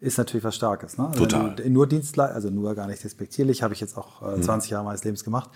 [0.02, 0.98] ist natürlich was Starkes.
[0.98, 1.10] Ne?
[1.16, 1.54] Total.
[1.68, 4.74] nur Dienstleister, also nur gar nicht despektierlich, habe ich jetzt auch äh, 20 mhm.
[4.74, 5.48] Jahre meines Lebens gemacht.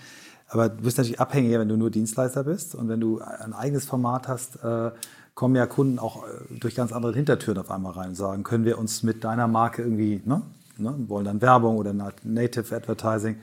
[0.47, 2.73] Aber du bist natürlich abhängiger, wenn du nur Dienstleister bist.
[2.73, 4.91] Und wenn du ein eigenes Format hast, äh,
[5.35, 6.27] kommen ja Kunden auch äh,
[6.59, 9.81] durch ganz andere Hintertüren auf einmal rein und sagen, können wir uns mit deiner Marke
[9.81, 10.41] irgendwie, ne,
[10.77, 13.35] ne wollen dann Werbung oder Native Advertising.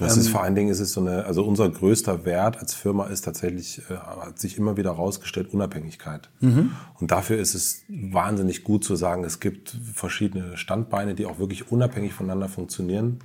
[0.00, 2.74] Das ist ähm, vor allen Dingen ist es so eine, also unser größter Wert als
[2.74, 6.30] Firma ist tatsächlich, äh, hat sich immer wieder herausgestellt, Unabhängigkeit.
[6.40, 6.72] Mhm.
[6.98, 11.70] Und dafür ist es wahnsinnig gut zu sagen, es gibt verschiedene Standbeine, die auch wirklich
[11.70, 13.20] unabhängig voneinander funktionieren.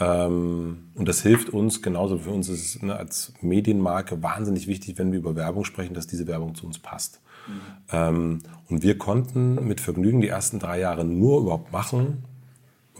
[0.00, 4.98] Ähm, und das hilft uns, genauso für uns ist es ne, als Medienmarke wahnsinnig wichtig,
[4.98, 7.20] wenn wir über Werbung sprechen, dass diese Werbung zu uns passt.
[7.46, 7.52] Mhm.
[7.92, 8.38] Ähm,
[8.68, 12.24] und wir konnten mit Vergnügen die ersten drei Jahre nur überhaupt machen,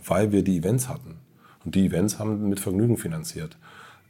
[0.06, 1.21] weil wir die Events hatten.
[1.64, 3.57] Und die Events haben mit Vergnügen finanziert.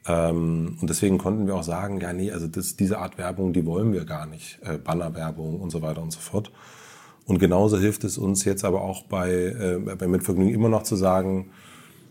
[0.06, 3.64] Ähm, und deswegen konnten wir auch sagen, ja, nee, also das, diese Art Werbung, die
[3.66, 4.58] wollen wir gar nicht.
[4.62, 6.50] Äh, Bannerwerbung und so weiter und so fort.
[7.26, 10.96] Und genauso hilft es uns jetzt aber auch bei, äh, bei Mitvergnügen immer noch zu
[10.96, 11.50] sagen,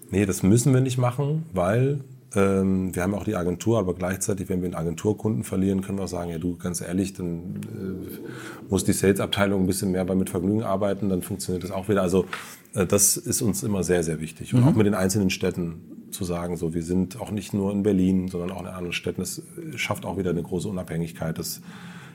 [0.10, 2.02] nee, das müssen wir nicht machen, weil
[2.34, 6.06] ähm, wir haben auch die Agentur, aber gleichzeitig, wenn wir einen Agenturkunden verlieren, können wir
[6.06, 10.16] auch sagen, ja du, ganz ehrlich, dann äh, muss die Sales-Abteilung ein bisschen mehr bei
[10.16, 12.02] Mitvergnügen arbeiten, dann funktioniert das auch wieder.
[12.02, 12.26] Also
[12.74, 14.54] das ist uns immer sehr, sehr wichtig.
[14.54, 14.68] Und mhm.
[14.68, 18.28] auch mit den einzelnen Städten zu sagen, so wir sind auch nicht nur in Berlin,
[18.28, 19.22] sondern auch in anderen Städten.
[19.22, 19.42] Das
[19.76, 21.38] schafft auch wieder eine große Unabhängigkeit.
[21.38, 21.62] Das,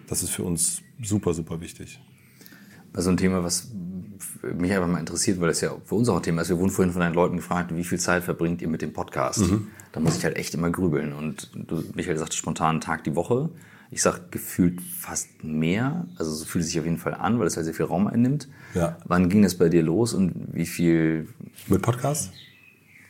[0.07, 2.01] das ist für uns super, super wichtig.
[2.93, 3.71] Also ein Thema, was
[4.43, 6.49] mich einfach mal interessiert, weil das ja für uns auch ein Thema ist.
[6.49, 9.41] Wir wurden vorhin von deinen Leuten gefragt, wie viel Zeit verbringt ihr mit dem Podcast?
[9.41, 9.69] Mhm.
[9.93, 11.13] Da muss ich halt echt immer grübeln.
[11.13, 13.51] Und du, Michael sagte spontan einen Tag die Woche.
[13.91, 16.07] Ich sag gefühlt fast mehr.
[16.17, 18.09] Also so fühlt es sich auf jeden Fall an, weil es halt sehr viel Raum
[18.09, 18.49] einnimmt.
[18.75, 18.99] Ja.
[19.05, 21.29] Wann ging das bei dir los und wie viel...
[21.69, 22.33] Mit Podcast?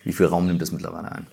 [0.05, 1.27] Wie viel Raum nimmt das mittlerweile ein?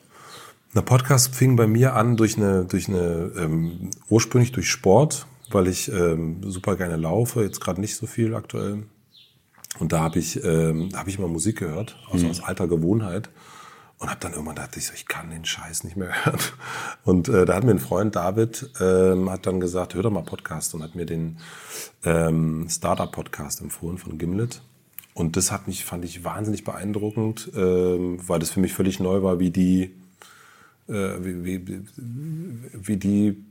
[0.74, 5.68] Der Podcast fing bei mir an durch eine, durch eine ähm, ursprünglich durch Sport, weil
[5.68, 8.84] ich ähm, super gerne laufe, jetzt gerade nicht so viel aktuell.
[9.80, 12.32] Und da habe ich, ähm, hab ich immer Musik gehört, also mhm.
[12.32, 13.30] aus alter Gewohnheit.
[14.04, 16.38] Und habe dann irgendwann gedacht, ich, so, ich kann den Scheiß nicht mehr hören.
[17.06, 20.24] Und äh, da hat mir ein Freund, David, ähm, hat dann gesagt, hör doch mal
[20.24, 21.38] Podcast und hat mir den
[22.04, 24.62] ähm, Startup-Podcast empfohlen von Gimlet.
[25.14, 29.24] Und das hat mich, fand ich wahnsinnig beeindruckend, ähm, weil das für mich völlig neu
[29.24, 29.96] war, wie die,
[30.90, 31.86] äh, wie, wie,
[32.74, 33.42] wie die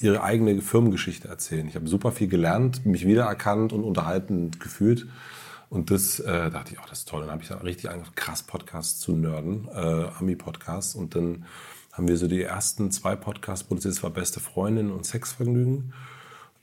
[0.00, 1.66] ihre eigene Firmengeschichte erzählen.
[1.66, 5.06] Ich habe super viel gelernt, mich wiedererkannt und unterhalten gefühlt.
[5.74, 7.22] Und das äh, dachte ich, auch, das ist toll.
[7.22, 10.94] Dann habe ich dann richtig angefangen, krass Podcasts zu nerden, äh, Ami-Podcasts.
[10.94, 11.46] Und dann
[11.92, 13.96] haben wir so die ersten zwei Podcasts produziert.
[13.96, 15.92] Das war Beste Freundin und Sexvergnügen,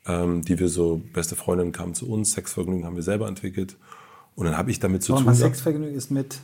[0.06, 3.76] ähm, die wir so, Beste Freundin kam zu uns, Sexvergnügen haben wir selber entwickelt.
[4.36, 5.36] Und dann habe ich damit zu tun.
[5.36, 6.40] Sexvergnügen ist mit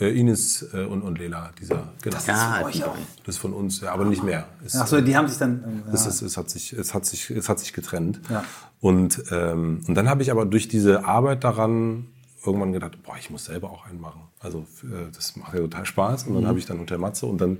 [0.00, 1.92] äh, Ines äh, und, und Lela, dieser.
[2.02, 2.16] Genau.
[2.16, 2.92] Das, ja, ist von
[3.24, 4.46] das ist von uns, ja, aber nicht mehr.
[4.64, 5.82] Es, Ach so, die haben sich dann.
[5.86, 5.92] Ja.
[5.92, 8.20] Es, ist, es, hat sich, es, hat sich, es hat sich getrennt.
[8.30, 8.44] Ja.
[8.80, 12.08] Und, ähm, und dann habe ich aber durch diese Arbeit daran
[12.44, 14.22] irgendwann gedacht, boah, ich muss selber auch einen machen.
[14.40, 16.24] Also äh, das macht ja total Spaß.
[16.24, 16.48] Und dann mhm.
[16.48, 17.58] habe ich dann Hotel Matze und dann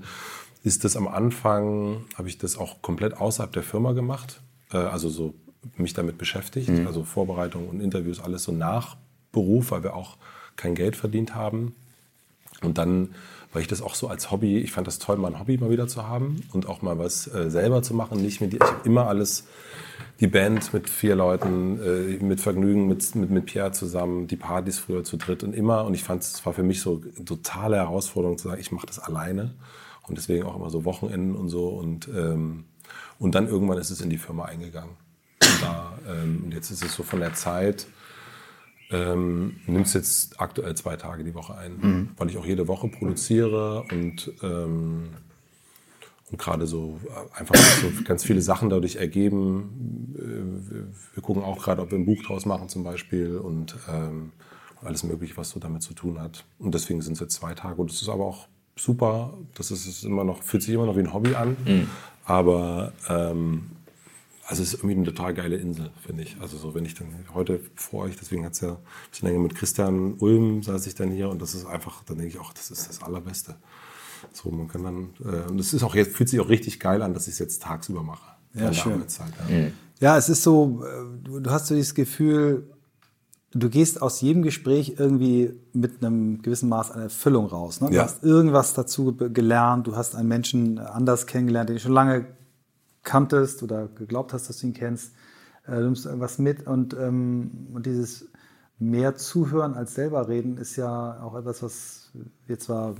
[0.63, 4.41] ist das am Anfang, habe ich das auch komplett außerhalb der Firma gemacht.
[4.71, 5.35] Äh, also so
[5.77, 6.69] mich damit beschäftigt.
[6.69, 6.87] Mhm.
[6.87, 8.97] Also Vorbereitung und Interviews, alles so nach
[9.31, 10.17] Beruf, weil wir auch
[10.55, 11.75] kein Geld verdient haben.
[12.63, 13.09] Und dann,
[13.51, 15.69] weil ich das auch so als Hobby, ich fand das toll, mal ein Hobby mal
[15.69, 18.21] wieder zu haben und auch mal was äh, selber zu machen.
[18.21, 19.45] Nicht mit, ich habe immer alles,
[20.19, 24.79] die Band mit vier Leuten, äh, mit Vergnügen, mit, mit, mit Pierre zusammen, die Partys
[24.79, 25.85] früher zu dritt und immer.
[25.85, 28.87] Und ich fand es war für mich so eine totale Herausforderung zu sagen, ich mache
[28.87, 29.53] das alleine.
[30.07, 31.69] Und deswegen auch immer so Wochenenden und so.
[31.69, 32.65] Und, ähm,
[33.19, 34.95] und dann irgendwann ist es in die Firma eingegangen.
[35.41, 37.87] Und, da, ähm, und jetzt ist es so von der Zeit,
[38.93, 42.09] ähm, nimmst jetzt aktuell zwei Tage die Woche ein, mhm.
[42.17, 45.09] weil ich auch jede Woche produziere und, ähm,
[46.31, 50.15] und gerade so äh, einfach so ganz viele Sachen dadurch ergeben.
[50.15, 54.31] Äh, wir gucken auch gerade, ob wir ein Buch draus machen zum Beispiel und ähm,
[54.83, 56.45] alles Mögliche, was so damit zu tun hat.
[56.59, 59.33] Und deswegen sind es jetzt zwei Tage und es ist aber auch super.
[59.55, 61.57] Das ist, ist immer noch, fühlt sich immer noch wie ein Hobby an.
[61.65, 61.89] Mhm.
[62.25, 63.71] Aber ähm,
[64.45, 66.37] also es ist irgendwie eine total geile Insel, finde ich.
[66.41, 68.77] Also so, wenn ich dann heute vor euch, deswegen hat es ja ein
[69.09, 72.33] bisschen länger mit Christian Ulm saß ich dann hier und das ist einfach, dann denke
[72.33, 73.55] ich auch, das ist das Allerbeste.
[74.33, 77.01] So, man kann dann, äh, und es ist auch jetzt, fühlt sich auch richtig geil
[77.01, 78.33] an, dass ich es jetzt tagsüber mache.
[78.53, 79.03] Ja, schön.
[79.49, 79.55] ja.
[79.55, 79.73] Mhm.
[79.99, 82.69] ja, es ist so, äh, du hast so dieses Gefühl,
[83.53, 87.81] du gehst aus jedem Gespräch irgendwie mit einem gewissen Maß an Erfüllung raus.
[87.81, 87.89] Ne?
[87.89, 88.03] Du ja.
[88.03, 92.25] hast irgendwas dazu gelernt, du hast einen Menschen anders kennengelernt, den ich schon lange
[93.03, 95.13] kanntest oder geglaubt hast, dass du ihn kennst.
[95.65, 98.27] Äh, du nimmst irgendwas mit und, ähm, und dieses
[98.79, 102.11] mehr zuhören als selber reden ist ja auch etwas, was
[102.47, 102.95] wir zwar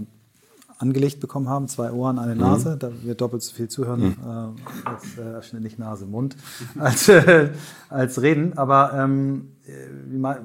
[0.78, 2.80] angelegt bekommen haben, zwei Ohren, eine Nase, mhm.
[2.80, 4.56] da wird doppelt so viel zuhören mhm.
[4.58, 4.90] äh,
[5.30, 6.36] als äh, nicht Nase, Mund,
[6.80, 7.50] als, äh,
[7.90, 8.58] als reden.
[8.58, 10.36] Aber ähm, äh,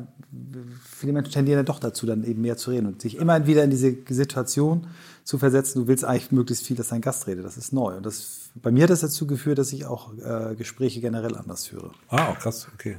[0.84, 3.64] viele Menschen tendieren ja doch dazu, dann eben mehr zu reden und sich immer wieder
[3.64, 4.86] in diese Situation
[5.24, 5.80] zu versetzen.
[5.80, 7.44] Du willst eigentlich möglichst viel, dass dein Gast redet.
[7.44, 7.96] Das ist neu.
[7.96, 11.66] Und das, bei mir hat das dazu geführt, dass ich auch äh, Gespräche generell anders
[11.66, 11.92] führe.
[12.08, 12.96] Ah, auch krass, okay.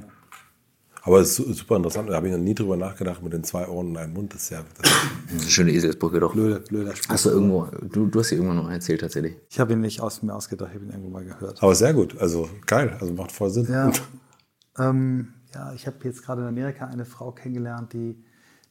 [1.02, 2.10] Aber es ist super interessant.
[2.10, 4.34] Da habe ich noch nie drüber nachgedacht mit den zwei Ohren und einem Mund.
[4.34, 6.34] Das ist ja das ist eine schöne Eselsbrücke doch.
[6.34, 7.14] Blöder, blöder Spruch.
[7.14, 9.36] Hast du irgendwo, du, du hast sie irgendwann noch erzählt tatsächlich.
[9.48, 11.62] Ich habe ihn nicht aus mir ausgedacht, ich habe ihn irgendwo mal gehört.
[11.62, 12.18] Aber sehr gut.
[12.18, 12.96] Also geil.
[13.00, 13.66] Also macht voll Sinn.
[13.70, 13.90] Ja,
[14.78, 18.22] ähm, ja ich habe jetzt gerade in Amerika eine Frau kennengelernt, die,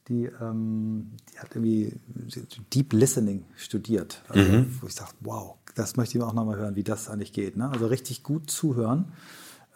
[0.08, 1.98] die, ähm, die hat irgendwie
[2.72, 4.22] Deep Listening studiert.
[4.28, 4.78] Also, mhm.
[4.80, 7.56] Wo ich dachte, wow, das möchte ich auch nochmal hören, wie das eigentlich geht.
[7.56, 7.70] Ne?
[7.70, 9.12] Also richtig gut zuhören.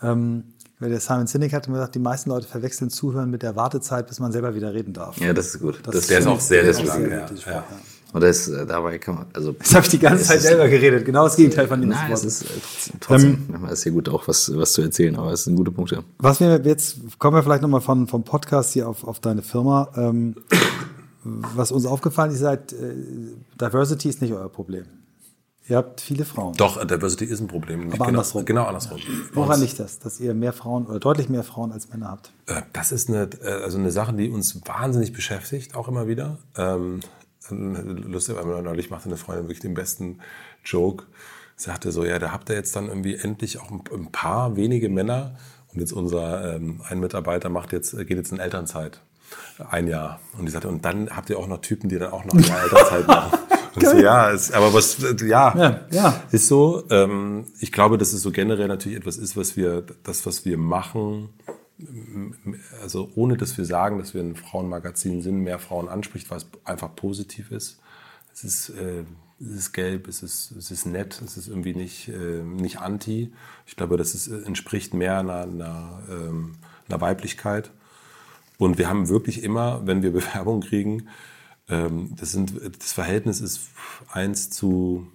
[0.02, 0.44] Ähm,
[0.80, 4.06] weil der Simon Sinek hat immer gesagt, die meisten Leute verwechseln Zuhören mit der Wartezeit,
[4.06, 5.18] bis man selber wieder reden darf.
[5.18, 5.80] Ja, das ist gut.
[5.84, 7.64] Das, das der ist auch sehr, sehr, sehr, ja, ja.
[8.12, 9.52] Und das, äh, dabei kann man, also.
[9.52, 11.04] Das habe ich die ganze Zeit selber geredet.
[11.04, 12.46] Genau das Gegenteil von dem Nein, es ist äh,
[13.00, 16.04] trotzdem, ähm, ist hier gut auch was, was zu erzählen, aber es sind gute Punkte.
[16.18, 19.88] Was wir jetzt, kommen wir vielleicht nochmal von, vom Podcast hier auf, auf deine Firma.
[19.96, 20.34] Ähm,
[21.24, 22.94] was uns aufgefallen ist, seid, äh,
[23.60, 24.84] Diversity ist nicht euer Problem.
[25.66, 26.54] Ihr habt viele Frauen.
[26.56, 27.86] Doch, Diversity ist ein Problem.
[27.86, 28.44] Aber genau, andersrum.
[28.44, 29.00] Genau andersrum.
[29.32, 32.32] Woran liegt das, dass ihr mehr Frauen oder deutlich mehr Frauen als Männer habt?
[32.46, 36.36] Äh, das ist eine, äh, also eine Sache, die uns wahnsinnig beschäftigt, auch immer wieder.
[36.56, 37.00] Ähm,
[37.50, 40.18] lustig, weil neulich machte eine Freundin wirklich den besten
[40.64, 41.04] Joke.
[41.56, 44.90] Sie sagte so, ja, da habt ihr jetzt dann irgendwie endlich auch ein paar wenige
[44.90, 45.36] Männer.
[45.72, 49.00] Und jetzt unser ähm, ein Mitarbeiter macht jetzt, geht jetzt in Elternzeit.
[49.70, 50.20] Ein Jahr.
[50.38, 52.42] Und die sagte, und dann habt ihr auch noch Typen, die dann auch noch eine
[52.62, 53.38] Elternzeit machen.
[53.80, 56.22] So, ja, ist, aber was, ja, ja, ja.
[56.30, 56.84] ist so.
[56.90, 60.58] Ähm, ich glaube, dass es so generell natürlich etwas ist, was wir, das, was wir
[60.58, 61.30] machen,
[62.82, 66.46] also ohne dass wir sagen, dass wir ein Frauenmagazin sind, mehr Frauen anspricht, weil es
[66.64, 67.80] einfach positiv ist.
[68.32, 69.04] Es ist, äh,
[69.40, 73.32] es ist gelb, es ist, es ist nett, es ist irgendwie nicht, äh, nicht anti.
[73.66, 76.52] Ich glaube, das ist, entspricht mehr einer, einer, ähm,
[76.88, 77.70] einer Weiblichkeit.
[78.58, 81.08] Und wir haben wirklich immer, wenn wir Bewerbung kriegen,
[81.68, 83.60] das, sind, das Verhältnis ist
[84.12, 85.06] 1 zu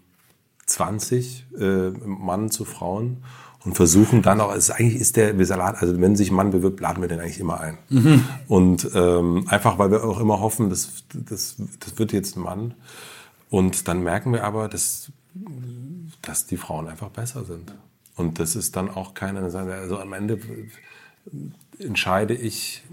[0.66, 3.24] 20 äh, Mann zu Frauen
[3.66, 6.80] und versuchen dann auch, also eigentlich ist der Salat, also wenn sich ein Mann bewirbt,
[6.80, 7.78] laden wir den eigentlich immer ein.
[7.90, 8.24] Mhm.
[8.48, 12.74] Und ähm, einfach, weil wir auch immer hoffen, das, das, das wird jetzt ein Mann.
[13.50, 15.12] Und dann merken wir aber, dass,
[16.22, 17.74] dass die Frauen einfach besser sind.
[18.16, 20.40] Und das ist dann auch keine, also am Ende
[21.80, 22.84] entscheide ich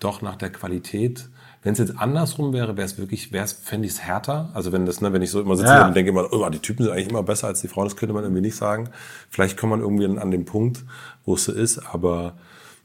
[0.00, 1.28] doch nach der Qualität
[1.68, 4.48] wenn es jetzt andersrum wäre, wäre es wirklich, wäre es, fände ich es härter.
[4.54, 5.86] Also wenn das, ne, wenn ich so immer sitze ja.
[5.86, 8.14] und denke immer, oh, die Typen sind eigentlich immer besser als die Frauen, das könnte
[8.14, 8.88] man irgendwie nicht sagen.
[9.28, 10.82] Vielleicht kommt man irgendwie an den Punkt,
[11.26, 12.38] wo es so ist, aber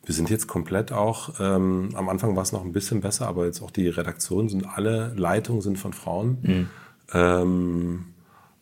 [0.06, 3.46] wir sind jetzt komplett auch, ähm, am Anfang war es noch ein bisschen besser, aber
[3.46, 6.38] jetzt auch die Redaktionen sind alle, Leitungen sind von Frauen.
[6.42, 6.70] Mhm.
[7.14, 8.06] Ähm,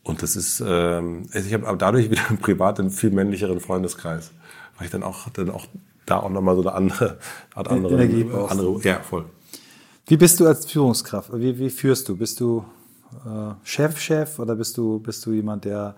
[0.03, 4.29] und das ist, ähm, also ich habe dadurch wieder privat einen viel männlicheren Freundeskreis,
[4.77, 5.65] weil ich dann auch, dann auch
[6.05, 7.17] da auch nochmal so eine andere
[7.55, 9.25] Art andere, Energie andere, ja, voll.
[10.07, 11.31] Wie bist du als Führungskraft?
[11.33, 12.17] Wie, wie führst du?
[12.17, 12.65] Bist du
[13.25, 15.95] äh, Chef, Chef oder bist du, bist du jemand, der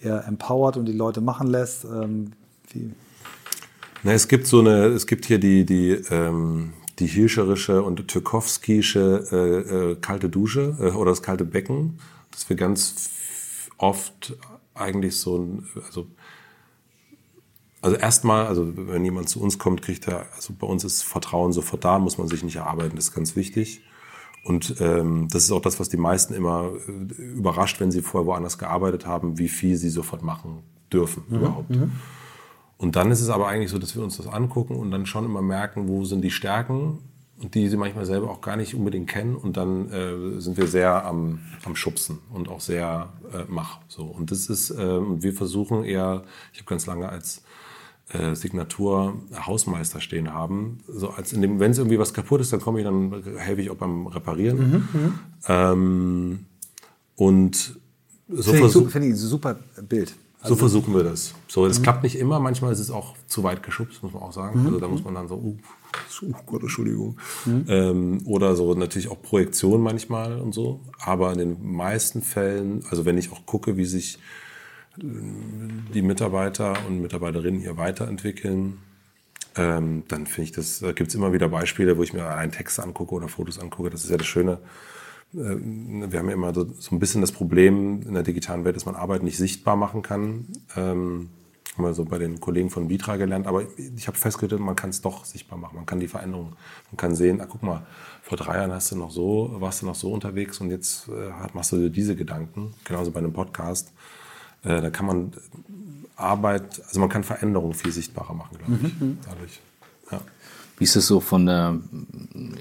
[0.00, 1.84] eher empowert und die Leute machen lässt?
[1.84, 2.32] Ähm?
[4.02, 9.24] Na, es gibt so eine, es gibt hier die, die, ähm, die Hirscherische und Türkowskische
[9.30, 11.98] äh, äh, kalte Dusche äh, oder das kalte Becken,
[12.30, 13.10] dass wir ganz
[13.78, 14.36] oft
[14.74, 16.06] eigentlich so ein, also
[17.82, 21.52] also erstmal, also wenn jemand zu uns kommt, kriegt er, also bei uns ist Vertrauen
[21.52, 23.82] sofort da, muss man sich nicht erarbeiten, das ist ganz wichtig.
[24.44, 28.26] Und ähm, das ist auch das, was die meisten immer äh, überrascht, wenn sie vorher
[28.26, 31.36] woanders gearbeitet haben, wie viel sie sofort machen dürfen mhm.
[31.36, 31.70] überhaupt.
[31.70, 31.92] Mhm.
[32.78, 35.24] Und dann ist es aber eigentlich so, dass wir uns das angucken und dann schon
[35.24, 36.98] immer merken, wo sind die Stärken
[37.40, 39.36] und die sie manchmal selber auch gar nicht unbedingt kennen.
[39.36, 43.78] Und dann äh, sind wir sehr am, am Schubsen und auch sehr äh, mach.
[43.86, 44.04] So.
[44.04, 47.42] Und das ist, äh, wir versuchen eher, ich habe ganz lange als
[48.10, 50.78] äh, Signatur Hausmeister stehen haben.
[50.88, 53.62] So als in dem, wenn es irgendwie was kaputt ist, dann komme ich, dann helfe
[53.62, 54.58] ich auch beim Reparieren.
[54.58, 55.14] Mhm, mhm.
[55.48, 56.46] ähm,
[57.16, 57.80] und
[58.28, 59.56] so finde ich, find ich ein super
[59.88, 60.14] Bild.
[60.42, 61.34] Also so versuchen wir das.
[61.46, 61.84] So, das mhm.
[61.84, 62.40] klappt nicht immer.
[62.40, 64.60] Manchmal ist es auch zu weit geschubst, muss man auch sagen.
[64.60, 64.66] Mhm.
[64.66, 65.56] Also da muss man dann so, uh,
[66.22, 67.16] oh Gott, Entschuldigung.
[67.44, 67.64] Mhm.
[67.68, 70.80] Ähm, oder so natürlich auch Projektion manchmal und so.
[70.98, 74.18] Aber in den meisten Fällen, also wenn ich auch gucke, wie sich
[74.96, 78.78] die Mitarbeiter und Mitarbeiterinnen hier weiterentwickeln,
[79.56, 82.52] ähm, dann finde ich das, da gibt es immer wieder Beispiele, wo ich mir einen
[82.52, 83.90] Text angucke oder Fotos angucke.
[83.90, 84.58] Das ist ja das Schöne.
[85.34, 88.76] Äh, wir haben ja immer so, so, ein bisschen das Problem in der digitalen Welt,
[88.76, 90.46] dass man Arbeit nicht sichtbar machen kann.
[90.76, 91.28] Ähm,
[91.76, 93.64] haben wir so bei den Kollegen von Vitra gelernt, aber
[93.96, 95.76] ich habe festgestellt, man kann es doch sichtbar machen.
[95.76, 96.54] Man kann die Veränderung,
[96.90, 97.86] man kann sehen, ah, guck mal,
[98.22, 101.30] vor drei Jahren hast du noch so, warst du noch so unterwegs und jetzt äh,
[101.54, 102.74] machst du dir diese Gedanken.
[102.84, 103.92] Genauso bei einem Podcast.
[104.64, 105.32] Äh, da kann man
[106.16, 109.00] Arbeit, also man kann Veränderungen viel sichtbarer machen, glaube ich.
[109.00, 109.18] Mhm.
[109.28, 109.60] Dadurch.
[110.10, 110.20] Ja.
[110.78, 111.78] Wie ist es so von der,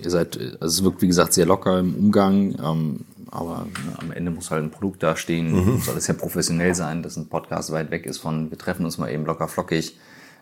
[0.04, 4.12] ihr seid, also es wirkt wie gesagt sehr locker im Umgang, ähm, aber ne, am
[4.12, 5.80] Ende muss halt ein Produkt dastehen, mhm.
[5.80, 8.98] soll es ja professionell sein, dass ein Podcast weit weg ist von, wir treffen uns
[8.98, 9.98] mal eben locker flockig.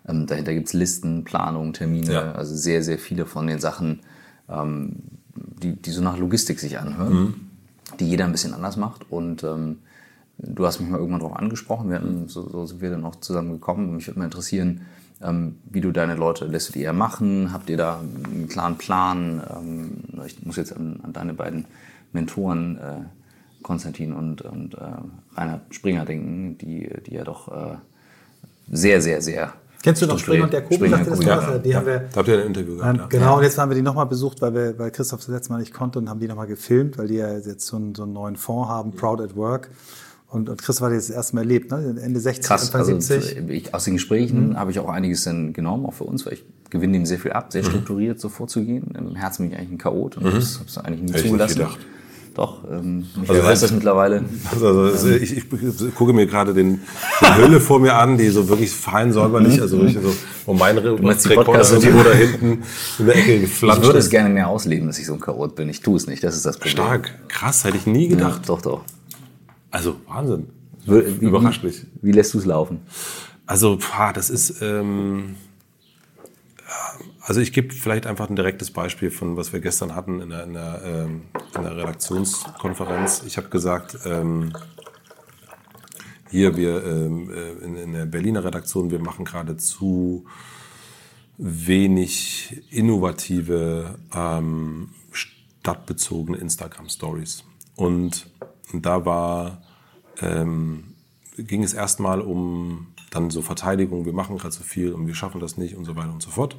[0.08, 2.32] Ähm, dahinter gibt's Listen, Planungen, Termine, ja.
[2.32, 4.00] also sehr, sehr viele von den Sachen,
[4.50, 4.96] ähm,
[5.36, 7.34] die, die so nach Logistik sich anhören, mhm.
[8.00, 9.12] die jeder ein bisschen anders macht.
[9.12, 9.80] Und ähm,
[10.42, 13.16] du hast mich mal irgendwann darauf angesprochen, wir hatten, so, so sind wir dann auch
[13.16, 13.90] zusammengekommen.
[13.90, 14.82] Und mich würde mal interessieren,
[15.22, 17.52] ähm, wie du deine Leute, lässt du die eher machen?
[17.52, 19.44] Habt ihr da einen klaren Plan?
[19.50, 21.66] Ähm, ich muss jetzt an, an deine beiden
[22.14, 24.80] Mentoren äh, Konstantin und, und äh,
[25.36, 27.76] Reinhard Springer denken, die, die ja doch äh,
[28.72, 30.76] sehr, sehr, sehr Kennst du noch Springer und der Kobi?
[30.76, 31.78] Springer das ja, die ja.
[31.78, 33.00] haben wir, da habt ihr ein Interview gehabt.
[33.00, 35.54] Ähm, genau, und jetzt haben wir die nochmal besucht, weil, wir, weil Christoph das letzte
[35.54, 38.04] Mal nicht konnte und haben die nochmal gefilmt, weil die ja jetzt so einen, so
[38.04, 39.70] einen neuen Fonds haben, Proud at Work.
[40.30, 41.96] Und, und Chris war das erste Mal erlebt, ne?
[42.02, 43.50] Ende 60, Krass, Anfang also 70.
[43.50, 44.58] Ich, aus den Gesprächen mhm.
[44.58, 47.32] habe ich auch einiges dann genommen, auch für uns, weil ich gewinne dem sehr viel
[47.32, 47.68] ab, sehr mhm.
[47.68, 48.94] strukturiert so vorzugehen.
[48.96, 50.36] Im Herzen bin ich eigentlich ein Chaot und mhm.
[50.36, 51.62] das habe ich eigentlich nie Hätte zugelassen.
[51.62, 51.78] Ich
[52.36, 54.24] doch, ähm, ich also weiß das mittlerweile.
[54.54, 56.80] Also, also ich, ich, gucke mir gerade den,
[57.22, 59.62] die Hülle vor mir an, die so wirklich fein säuberlich, mhm.
[59.64, 60.14] also wirklich so,
[60.46, 62.64] wo mein Rekorder irgendwo da hinten
[63.00, 65.56] in der Ecke geflanscht Ich würde es gerne mehr ausleben, dass ich so ein Chaot
[65.56, 65.70] bin.
[65.70, 66.72] Ich tue es nicht, das ist das Problem.
[66.72, 68.42] Stark, krass, hätte ich nie gedacht.
[68.44, 68.84] Ja, doch, doch.
[69.72, 70.50] Also Wahnsinn.
[70.86, 71.86] Wie, Überrascht mich.
[72.02, 72.82] Wie lässt du es laufen?
[73.46, 74.62] Also, pah, das ist...
[74.62, 75.36] Ähm,
[77.22, 80.44] also ich gebe vielleicht einfach ein direktes Beispiel von, was wir gestern hatten in der,
[80.46, 81.22] in der, ähm,
[81.56, 83.24] in der Redaktionskonferenz.
[83.28, 84.54] Ich habe gesagt, ähm,
[86.32, 90.26] hier wir ähm, äh, in, in der Berliner Redaktion, wir machen gerade zu
[91.38, 97.44] wenig innovative, ähm, stadtbezogene Instagram-Stories.
[98.72, 99.62] Und da war,
[100.22, 100.96] ähm,
[101.38, 105.40] ging es erstmal um dann so Verteidigung, wir machen gerade so viel und wir schaffen
[105.42, 106.58] das nicht und so weiter und so fort.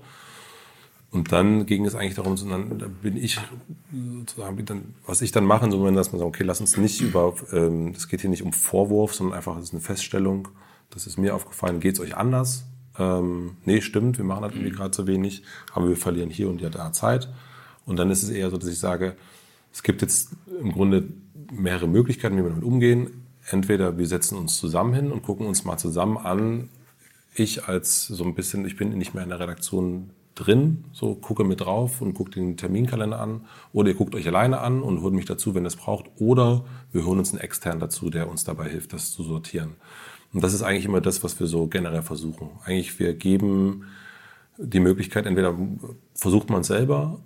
[1.12, 3.38] Und dann ging es eigentlich darum, dann da bin ich
[3.92, 7.00] sozusagen, dann, was ich dann machen, so wenn dass man sagt, okay, lass uns nicht
[7.00, 10.48] über, ähm, es geht hier nicht um Vorwurf, sondern einfach, es ist eine Feststellung,
[10.90, 12.64] das ist mir aufgefallen, geht es euch anders?
[12.96, 15.42] Ähm, nee, stimmt, wir machen halt irgendwie gerade zu wenig,
[15.72, 17.28] aber wir verlieren hier und da Zeit.
[17.86, 19.16] Und dann ist es eher so, dass ich sage,
[19.72, 21.08] es gibt jetzt im Grunde
[21.52, 23.24] mehrere Möglichkeiten, wie wir damit umgehen.
[23.50, 26.68] Entweder wir setzen uns zusammen hin und gucken uns mal zusammen an.
[27.34, 31.44] Ich als so ein bisschen, ich bin nicht mehr in der Redaktion drin, so gucke
[31.44, 33.42] mit drauf und gucke den Terminkalender an.
[33.72, 36.06] Oder ihr guckt euch alleine an und holt mich dazu, wenn ihr es braucht.
[36.18, 39.76] Oder wir holen uns einen externen dazu, der uns dabei hilft, das zu sortieren.
[40.32, 42.50] Und das ist eigentlich immer das, was wir so generell versuchen.
[42.64, 43.84] Eigentlich, wir geben
[44.58, 45.56] die Möglichkeit, entweder
[46.14, 47.18] versucht man es selber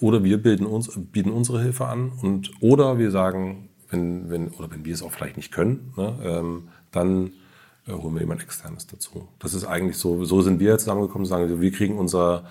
[0.00, 4.70] oder wir bilden uns, bieten unsere Hilfe an und oder wir sagen, wenn, wenn, oder
[4.70, 7.32] wenn wir es auch vielleicht nicht können, ne, ähm, dann
[7.86, 9.28] äh, holen wir jemand externes dazu.
[9.38, 12.44] Das ist eigentlich so, so sind wir zusammengekommen, sagen wir kriegen unser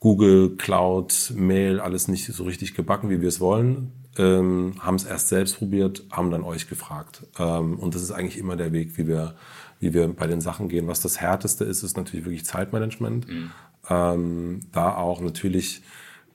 [0.00, 5.04] Google, Cloud, Mail, alles nicht so richtig gebacken, wie wir es wollen, ähm, haben es
[5.04, 7.26] erst selbst probiert, haben dann euch gefragt.
[7.38, 9.34] Ähm, und das ist eigentlich immer der Weg, wie wir,
[9.80, 10.86] wie wir bei den Sachen gehen.
[10.86, 13.28] Was das Härteste ist, ist natürlich wirklich Zeitmanagement.
[13.28, 13.50] Mhm.
[13.90, 15.82] Ähm, da auch natürlich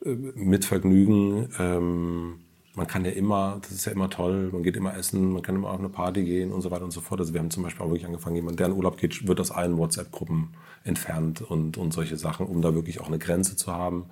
[0.04, 2.40] mit Vergnügen ähm,
[2.76, 5.56] man kann ja immer, das ist ja immer toll, man geht immer essen, man kann
[5.56, 7.20] immer auf eine Party gehen und so weiter und so fort.
[7.20, 9.52] Also wir haben zum Beispiel auch wirklich angefangen, jemand, der in Urlaub geht, wird aus
[9.52, 14.06] allen WhatsApp-Gruppen entfernt und, und solche Sachen, um da wirklich auch eine Grenze zu haben.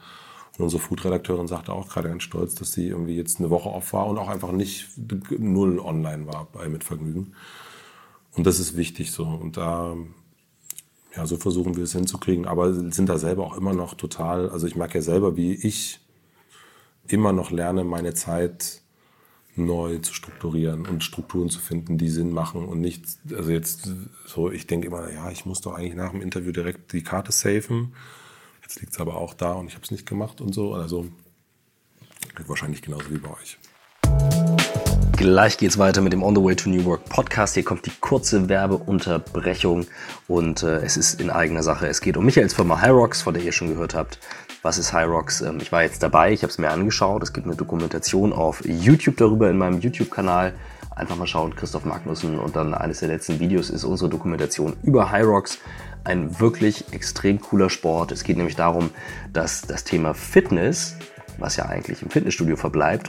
[0.57, 3.93] Und unsere Food-Redakteurin sagte auch gerade ganz stolz, dass sie irgendwie jetzt eine Woche off
[3.93, 4.89] war und auch einfach nicht
[5.39, 7.33] null online war bei Mitvergnügen.
[8.35, 9.25] Und das ist wichtig so.
[9.25, 9.95] Und da,
[11.15, 14.67] ja, so versuchen wir es hinzukriegen, aber sind da selber auch immer noch total, also
[14.67, 15.99] ich merke ja selber, wie ich
[17.07, 18.81] immer noch lerne, meine Zeit
[19.55, 23.03] neu zu strukturieren und Strukturen zu finden, die Sinn machen und nicht,
[23.35, 23.89] also jetzt
[24.25, 27.31] so, ich denke immer, ja, ich muss doch eigentlich nach dem Interview direkt die Karte
[27.31, 27.93] safen.
[28.61, 30.73] Jetzt liegt es aber auch da und ich habe es nicht gemacht und so.
[30.73, 31.07] Also
[32.47, 33.57] wahrscheinlich genauso wie bei euch.
[35.21, 37.53] Gleich geht's weiter mit dem On the Way to New Work Podcast.
[37.53, 39.85] Hier kommt die kurze Werbeunterbrechung
[40.27, 41.85] und äh, es ist in eigener Sache.
[41.85, 44.17] Es geht um Michaels Firma Hyrox, von der ihr schon gehört habt.
[44.63, 45.41] Was ist Hyrox?
[45.41, 47.21] Ähm, ich war jetzt dabei, ich habe es mir angeschaut.
[47.21, 50.55] Es gibt eine Dokumentation auf YouTube darüber in meinem YouTube-Kanal.
[50.95, 55.11] Einfach mal schauen, Christoph Magnussen und dann eines der letzten Videos ist unsere Dokumentation über
[55.11, 55.59] Hyrox.
[56.03, 58.11] Ein wirklich extrem cooler Sport.
[58.11, 58.89] Es geht nämlich darum,
[59.33, 60.95] dass das Thema Fitness,
[61.37, 63.07] was ja eigentlich im Fitnessstudio verbleibt,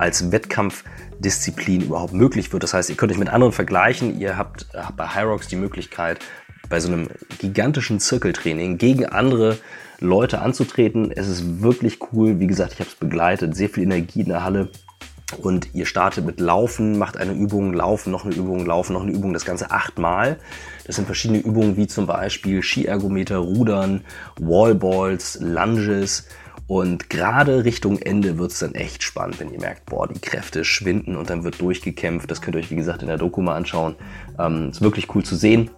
[0.00, 2.62] als Wettkampfdisziplin überhaupt möglich wird.
[2.62, 4.18] Das heißt, ihr könnt euch mit anderen vergleichen.
[4.18, 6.20] Ihr habt bei Hyrox die Möglichkeit,
[6.70, 7.08] bei so einem
[7.38, 9.58] gigantischen Zirkeltraining gegen andere
[10.00, 11.12] Leute anzutreten.
[11.12, 12.40] Es ist wirklich cool.
[12.40, 13.54] Wie gesagt, ich habe es begleitet.
[13.54, 14.70] Sehr viel Energie in der Halle.
[15.38, 19.12] Und ihr startet mit Laufen, macht eine Übung, Laufen, noch eine Übung, Laufen, noch eine
[19.12, 20.38] Übung, das Ganze achtmal.
[20.86, 24.02] Das sind verschiedene Übungen wie zum Beispiel Skiergometer, Rudern,
[24.40, 26.26] Wallballs, Lunges.
[26.70, 30.64] Und gerade Richtung Ende wird es dann echt spannend, wenn ihr merkt, boah, die Kräfte
[30.64, 32.30] schwinden und dann wird durchgekämpft.
[32.30, 33.96] Das könnt ihr euch, wie gesagt, in der Doku mal anschauen.
[34.38, 35.68] Ähm, ist wirklich cool zu sehen.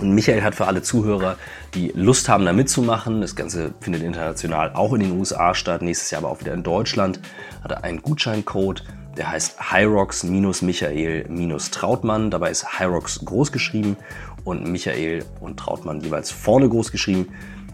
[0.00, 1.36] Und Michael hat für alle Zuhörer,
[1.74, 6.12] die Lust haben, da mitzumachen, das Ganze findet international auch in den USA statt, nächstes
[6.12, 7.18] Jahr aber auch wieder in Deutschland,
[7.64, 8.84] hat er einen Gutscheincode,
[9.16, 12.30] der heißt Hyrox-Michael-Trautmann.
[12.30, 13.96] Dabei ist Hyrox groß geschrieben
[14.44, 17.26] und Michael und Trautmann jeweils vorne groß geschrieben.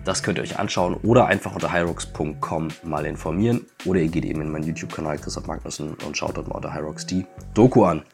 [0.07, 3.67] Das könnt ihr euch anschauen oder einfach unter hyrox.com mal informieren.
[3.85, 7.07] Oder ihr geht eben in meinen YouTube-Kanal Christoph Magnussen und schaut dort mal unter Hyrox
[7.07, 8.05] die Doku an.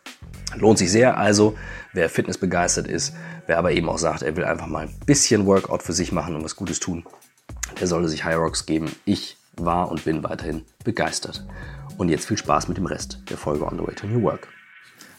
[0.56, 1.18] Lohnt sich sehr.
[1.18, 1.54] Also,
[1.92, 3.14] wer Fitness begeistert ist,
[3.46, 6.34] wer aber eben auch sagt, er will einfach mal ein bisschen Workout für sich machen
[6.34, 7.04] und was Gutes tun,
[7.78, 8.90] der sollte sich Hyrox geben.
[9.04, 11.46] Ich war und bin weiterhin begeistert.
[11.98, 14.48] Und jetzt viel Spaß mit dem Rest der Folge On the Way to New Work.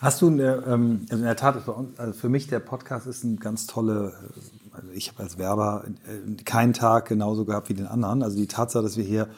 [0.02, 1.56] Hast du, eine, ähm, also in der Tat,
[1.98, 5.86] also für mich der Podcast ist ein ganz tolle, äh, also ich habe als Werber
[6.08, 8.24] äh, keinen Tag genauso gehabt wie den anderen.
[8.24, 9.30] Also die Tatsache, dass wir hier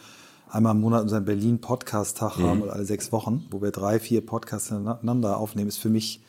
[0.49, 2.43] einmal im Monat unseren Berlin-Podcast-Tag mhm.
[2.43, 6.23] haben oder alle sechs Wochen, wo wir drei, vier Podcasts ineinander aufnehmen, ist für mich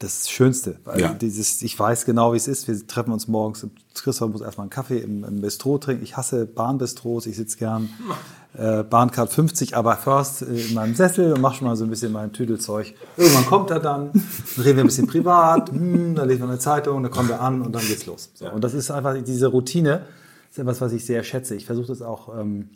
[0.00, 0.80] das Schönste.
[0.84, 1.14] Weil ja.
[1.14, 2.66] dieses, ich weiß genau, wie es ist.
[2.66, 3.66] Wir treffen uns morgens.
[3.94, 6.02] Christoph muss erstmal einen Kaffee im, im Bistro trinken.
[6.02, 7.26] Ich hasse Bahnbistros.
[7.26, 7.90] Ich sitze gern
[8.56, 12.12] äh, Bahncard 50, aber first in meinem Sessel und mache schon mal so ein bisschen
[12.12, 12.94] mein Tüdelzeug.
[13.16, 16.58] Irgendwann kommt er dann, dann reden wir ein bisschen privat, hm, dann lesen wir eine
[16.58, 18.30] Zeitung, dann kommen wir an und dann geht's los.
[18.34, 20.02] So, und das ist einfach diese Routine.
[20.50, 21.54] Ist etwas, was ich sehr schätze.
[21.54, 22.70] Ich versuche das auch ähm,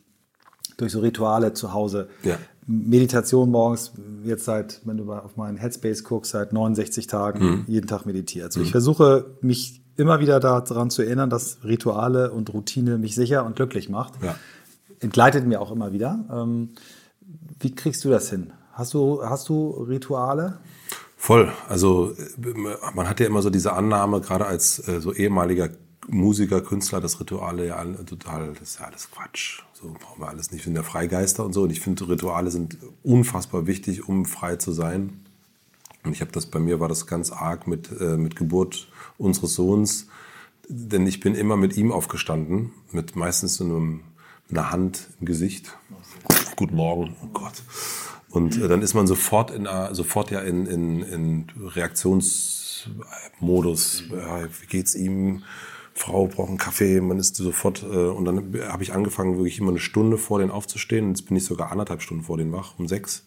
[0.77, 2.09] durch so Rituale zu Hause.
[2.23, 2.39] Ja.
[2.67, 3.93] Meditation morgens,
[4.25, 7.65] jetzt seit, wenn du auf meinen Headspace guckst, seit 69 Tagen mhm.
[7.67, 8.47] jeden Tag meditiert.
[8.47, 8.67] Also mhm.
[8.67, 13.57] ich versuche mich immer wieder daran zu erinnern, dass Rituale und Routine mich sicher und
[13.57, 14.15] glücklich macht.
[14.23, 14.37] Ja.
[15.05, 16.25] Entgleitet mir auch immer wieder.
[16.33, 16.71] Ähm,
[17.61, 18.55] wie kriegst du das hin?
[18.73, 20.59] Hast du, hast du Rituale?
[21.19, 21.53] Voll.
[21.69, 22.15] Also
[22.95, 25.69] man hat ja immer so diese Annahme, gerade als äh, so ehemaliger
[26.09, 29.63] Musiker, Künstler, das Rituale ja total, das ist ja alles Quatsch.
[29.75, 30.63] So brauchen wir alles nicht.
[30.63, 31.63] Wir sind ja Freigeister und so.
[31.63, 35.21] Und ich finde, Rituale sind unfassbar wichtig, um frei zu sein.
[36.03, 38.89] Und ich habe das, bei mir war das ganz arg mit, äh, mit Geburt
[39.19, 40.09] unseres Sohns.
[40.69, 44.01] Denn ich bin immer mit ihm aufgestanden, mit meistens so einem,
[44.51, 45.77] einer Hand im Gesicht.
[46.57, 47.63] Guten Morgen, oh Gott.
[48.29, 54.05] Und äh, dann ist man sofort in, sofort ja in, in, in Reaktionsmodus.
[54.11, 55.45] Ja, wie geht's ihm?
[55.97, 59.71] Frau braucht einen Kaffee, man ist sofort, äh, und dann habe ich angefangen, wirklich immer
[59.71, 61.11] eine Stunde vor denen aufzustehen.
[61.11, 63.25] Jetzt bin ich sogar anderthalb Stunden vor denen wach, um sechs.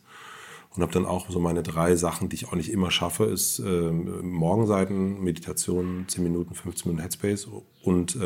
[0.77, 3.59] Und habe dann auch so meine drei Sachen, die ich auch nicht immer schaffe, ist
[3.59, 7.47] äh, Morgenseiten, Meditation, 10 Minuten, 15 Minuten Headspace
[7.83, 8.19] und äh,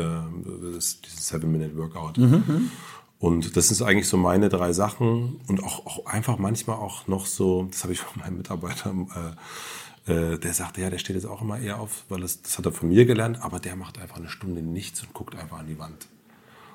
[0.74, 2.18] das, dieses 7-Minute-Workout.
[2.18, 2.70] Mhm, mhm.
[3.18, 7.24] Und das sind eigentlich so meine drei Sachen und auch, auch einfach manchmal auch noch
[7.24, 11.26] so, das habe ich von meinem Mitarbeiter äh, äh, der sagte, ja, der steht jetzt
[11.26, 13.98] auch immer eher auf, weil das, das hat er von mir gelernt, aber der macht
[13.98, 16.08] einfach eine Stunde nichts und guckt einfach an die Wand.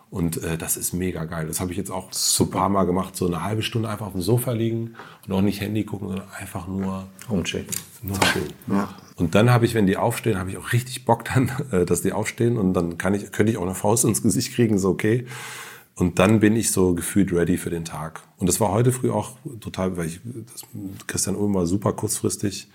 [0.10, 1.47] Und äh, das ist mega geil.
[1.47, 3.16] Das habe ich jetzt auch so ein paar Mal gemacht.
[3.16, 4.95] So eine halbe Stunde einfach auf dem Sofa liegen
[5.28, 7.68] und auch nicht Handy gucken, sondern einfach nur rumchillen.
[8.01, 8.53] Nur chillen.
[8.68, 8.89] Ja.
[9.16, 12.01] Und dann habe ich, wenn die aufstehen, habe ich auch richtig Bock dann, äh, dass
[12.01, 12.58] die aufstehen.
[12.58, 15.26] Und dann kann ich, könnte ich auch eine Faust ins Gesicht kriegen, so okay.
[15.95, 18.22] Und dann bin ich so gefühlt ready für den Tag.
[18.38, 20.64] Und das war heute früh auch total, weil ich, das,
[21.08, 22.70] Christian Ulm war super kurzfristig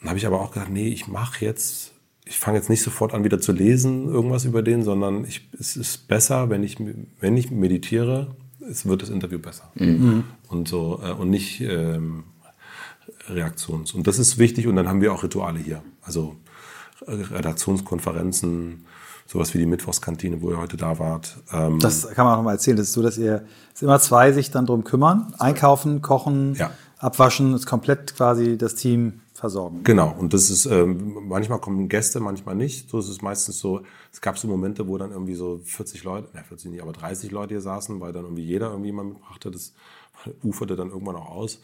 [0.00, 1.92] dann habe ich aber auch gedacht, nee, ich mache jetzt,
[2.28, 5.76] ich fange jetzt nicht sofort an, wieder zu lesen, irgendwas über den, sondern ich, es
[5.76, 6.76] ist besser, wenn ich,
[7.20, 8.28] wenn ich meditiere,
[8.70, 9.70] es wird das Interview besser.
[9.74, 10.24] Mhm.
[10.48, 12.24] Und so, äh, und nicht ähm,
[13.28, 13.92] Reaktions.
[13.94, 14.66] Und das ist wichtig.
[14.66, 15.82] Und dann haben wir auch Rituale hier.
[16.02, 16.36] Also
[17.06, 18.84] äh, Redaktionskonferenzen,
[19.26, 21.38] sowas wie die Mittwochskantine, wo ihr heute da wart.
[21.50, 22.76] Ähm, das kann man auch noch mal erzählen.
[22.76, 25.34] Das ist so, dass ihr, dass immer zwei sich dann drum kümmern.
[25.38, 26.72] Einkaufen, kochen, ja.
[26.98, 29.84] abwaschen, ist komplett quasi das Team versorgen.
[29.84, 32.90] Genau, und das ist, ähm, manchmal kommen Gäste, manchmal nicht.
[32.90, 33.82] So ist es meistens so,
[34.12, 37.30] es gab so Momente, wo dann irgendwie so 40 Leute, ne 40 nicht, aber 30
[37.30, 39.50] Leute hier saßen, weil dann irgendwie jeder irgendwie mal mitbrachte.
[39.50, 39.74] Das
[40.42, 41.60] uferte dann irgendwann auch aus.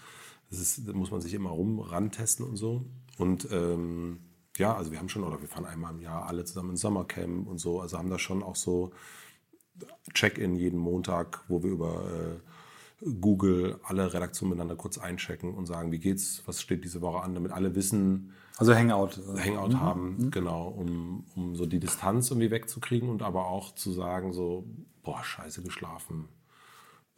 [0.50, 2.84] Das ist, da muss man sich immer rum rantesten und so.
[3.18, 4.20] Und ähm,
[4.56, 7.48] ja, also wir haben schon, oder wir fahren einmal im Jahr alle zusammen ins Sommercamp
[7.48, 7.80] und so.
[7.80, 8.92] Also haben da schon auch so
[10.12, 12.53] Check-in jeden Montag, wo wir über äh,
[13.20, 17.34] Google alle Redaktionen miteinander kurz einchecken und sagen, wie geht's, was steht diese Woche an,
[17.34, 18.32] damit alle wissen.
[18.57, 19.20] Also Hangout.
[19.36, 19.80] Hangout mhm.
[19.80, 20.30] haben, mhm.
[20.30, 24.64] genau, um, um so die Distanz irgendwie wegzukriegen und aber auch zu sagen, so,
[25.02, 26.28] boah, scheiße geschlafen,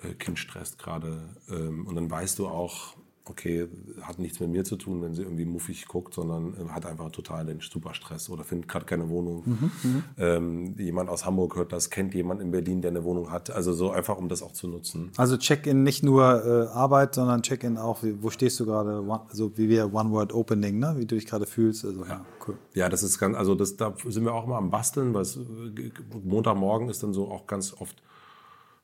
[0.03, 1.37] äh, Kind stresst gerade.
[1.49, 2.97] Ähm, und dann weißt du auch,
[3.29, 3.69] okay,
[4.03, 7.11] hat nichts mit mir zu tun, wenn sie irgendwie muffig guckt, sondern äh, hat einfach
[7.11, 9.43] total den Superstress oder findet gerade keine Wohnung.
[9.45, 13.31] Mhm, mhm, ähm, jemand aus Hamburg hört das, kennt jemand in Berlin, der eine Wohnung
[13.31, 13.51] hat.
[13.51, 15.11] Also so einfach, um das auch zu nutzen.
[15.17, 19.03] Also Check-in nicht nur äh, Arbeit, sondern Check-in auch, wie, wo stehst du gerade,
[19.33, 20.95] so wie wir One-Word-Opening, ne?
[20.97, 21.85] wie du dich gerade fühlst.
[21.85, 22.09] Also, ja.
[22.09, 22.57] ja, cool.
[22.75, 25.37] Ja, das ist ganz, also das, da sind wir auch immer am Basteln, weil es,
[25.37, 25.91] äh,
[26.25, 28.03] Montagmorgen ist dann so auch ganz oft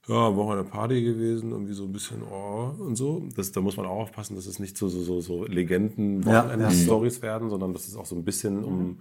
[0.09, 3.27] ja, Woche Party gewesen, irgendwie so ein bisschen oh, und so.
[3.37, 7.21] Das, da muss man auch aufpassen, dass es nicht so, so, so, so Legenden-Wochenende-Stories ja,
[7.21, 7.23] ja.
[7.23, 8.99] werden, sondern dass es auch so ein bisschen um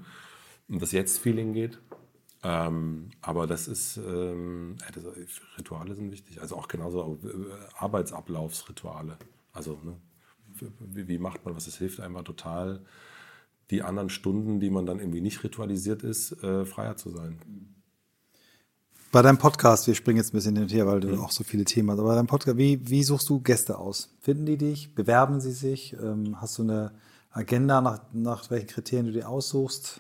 [0.72, 1.80] um das Jetzt-Feeling geht.
[2.44, 5.04] Ähm, aber das ist, ähm, das,
[5.58, 6.42] Rituale sind wichtig.
[6.42, 7.30] Also auch genauso äh,
[7.78, 9.18] Arbeitsablaufsrituale.
[9.54, 9.96] Also, ne,
[10.80, 11.68] wie, wie, macht man was?
[11.68, 12.82] Es hilft einfach total,
[13.70, 17.40] die anderen Stunden, die man dann irgendwie nicht ritualisiert ist, äh, freier zu sein.
[19.12, 21.20] Bei deinem Podcast, wir springen jetzt ein bisschen hin und her, weil du mhm.
[21.20, 24.16] auch so viele Themen hast, aber bei deinem Podcast, wie, wie suchst du Gäste aus?
[24.22, 24.96] Finden die dich?
[24.96, 25.98] Bewerben sie sich?
[26.02, 26.94] Ähm, hast du eine
[27.30, 30.00] Agenda, nach, nach welchen Kriterien du dir aussuchst?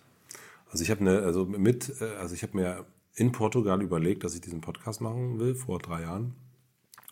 [0.70, 4.34] Also ich habe eine, also mit, äh, also ich habe mir in Portugal überlegt, dass
[4.34, 6.34] ich diesen Podcast machen will, vor drei Jahren.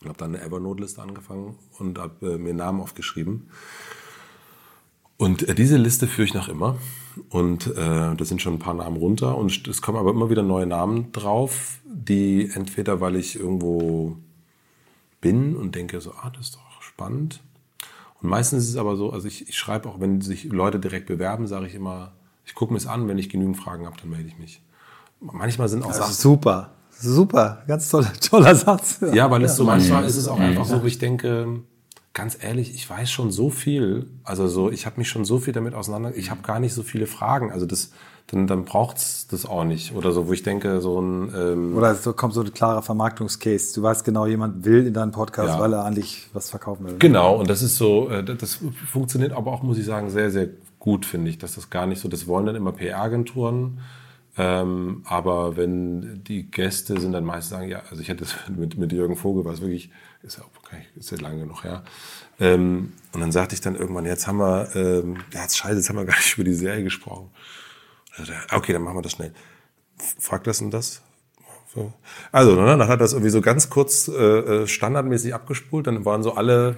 [0.02, 3.50] Und habe dann eine Evernote-Liste angefangen und habe äh, mir Namen aufgeschrieben.
[5.20, 6.78] Und äh, diese Liste führe ich noch immer.
[7.28, 9.38] Und äh, da sind schon ein paar Namen runter.
[9.38, 14.16] Und es kommen aber immer wieder neue Namen drauf, die entweder, weil ich irgendwo
[15.20, 17.42] bin und denke so, ah, das ist doch spannend.
[18.22, 21.08] Und meistens ist es aber so, also ich, ich schreibe auch, wenn sich Leute direkt
[21.08, 22.14] bewerben, sage ich immer,
[22.46, 24.62] ich gucke mir es an, wenn ich genügend Fragen habe, dann melde ich mich.
[25.20, 26.14] Manchmal sind auch Sachen.
[26.14, 29.02] Super, super, ganz toller, toller Satz.
[29.14, 31.60] Ja, weil es so manchmal ist es auch einfach so, wo ich denke,
[32.14, 34.08] ganz ehrlich, ich weiß schon so viel.
[34.24, 36.16] Also so, ich habe mich schon so viel damit auseinander.
[36.16, 37.52] Ich habe gar nicht so viele Fragen.
[37.52, 37.92] Also das,
[38.28, 39.96] dann, dann braucht's das auch nicht.
[39.96, 43.74] Oder so, wo ich denke, so ein ähm Oder so kommt so ein klarer Vermarktungscase.
[43.76, 45.60] Du weißt genau, jemand will in deinen Podcast, ja.
[45.60, 46.96] weil er eigentlich was verkaufen will.
[47.00, 48.60] Genau, und das ist so, äh, das
[48.92, 50.50] funktioniert aber auch, muss ich sagen, sehr, sehr
[50.80, 51.38] gut, finde ich.
[51.38, 53.80] Dass das gar nicht so, das wollen dann immer PR-Agenturen.
[54.38, 58.78] Ähm, aber wenn die Gäste sind, dann meist sagen, ja, also ich hätte es mit,
[58.78, 59.92] mit Jürgen Vogel, was wirklich,
[60.22, 61.84] ist ja, okay, ist ja lange noch her.
[62.40, 65.90] Ähm, und dann sagte ich dann irgendwann, jetzt haben wir, ähm, ja, jetzt scheiße, jetzt
[65.90, 67.30] haben wir gar nicht über die Serie gesprochen.
[68.52, 69.34] Okay, dann machen wir das schnell.
[70.20, 71.02] Frag das und das.
[71.74, 71.94] So.
[72.32, 75.88] Also, ne, dann hat das irgendwie so ganz kurz äh, äh standardmäßig abgespult.
[75.88, 76.76] Dann waren so alle,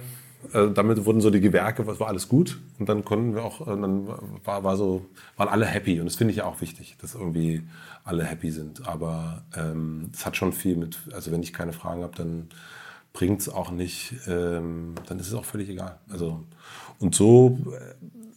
[0.52, 2.60] äh, damit wurden so die Gewerke, was war alles gut.
[2.78, 4.06] Und dann konnten wir auch, äh, dann
[4.44, 5.98] war, war so, waren alle happy.
[5.98, 7.62] Und das finde ich ja auch wichtig, dass irgendwie
[8.04, 8.86] alle happy sind.
[8.86, 12.50] Aber ähm, es ähm, hat schon viel mit, also wenn ich keine Fragen habe, dann
[13.12, 15.98] bringt es auch nicht, ähm, dann ist es auch völlig egal.
[16.10, 16.44] Also,
[16.98, 17.58] und so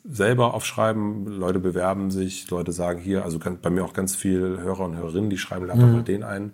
[0.07, 4.85] selber aufschreiben, Leute bewerben sich, Leute sagen hier, also bei mir auch ganz viele Hörer
[4.85, 6.05] und Hörerinnen, die schreiben, lad doch mal mhm.
[6.05, 6.51] den ein.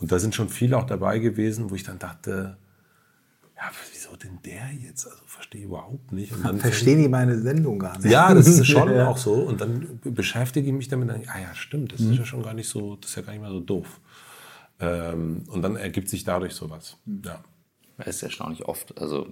[0.00, 2.56] Und da sind schon viele auch dabei gewesen, wo ich dann dachte,
[3.56, 5.06] ja, wieso denn der jetzt?
[5.06, 6.32] Also verstehe ich überhaupt nicht.
[6.32, 8.10] Und Verstehen die meine Sendung gar nicht.
[8.10, 9.08] Ja, das ist schon ja.
[9.08, 9.34] auch so.
[9.34, 12.12] Und dann beschäftige ich mich damit, dann, ah ja, stimmt, das mhm.
[12.12, 14.00] ist ja schon gar nicht so, das ist ja gar nicht mehr so doof.
[14.80, 16.96] Ähm, und dann ergibt sich dadurch sowas.
[17.06, 17.22] Mhm.
[17.24, 17.40] Ja.
[17.98, 19.00] Das ist erstaunlich oft.
[19.00, 19.26] Also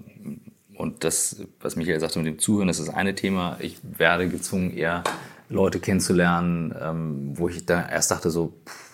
[0.75, 3.57] und das, was Michael sagte mit dem Zuhören, das ist das eine Thema.
[3.61, 5.05] Ich werde gezwungen, eher
[5.49, 8.93] Leute kennenzulernen, ähm, wo ich da erst dachte, so, pff,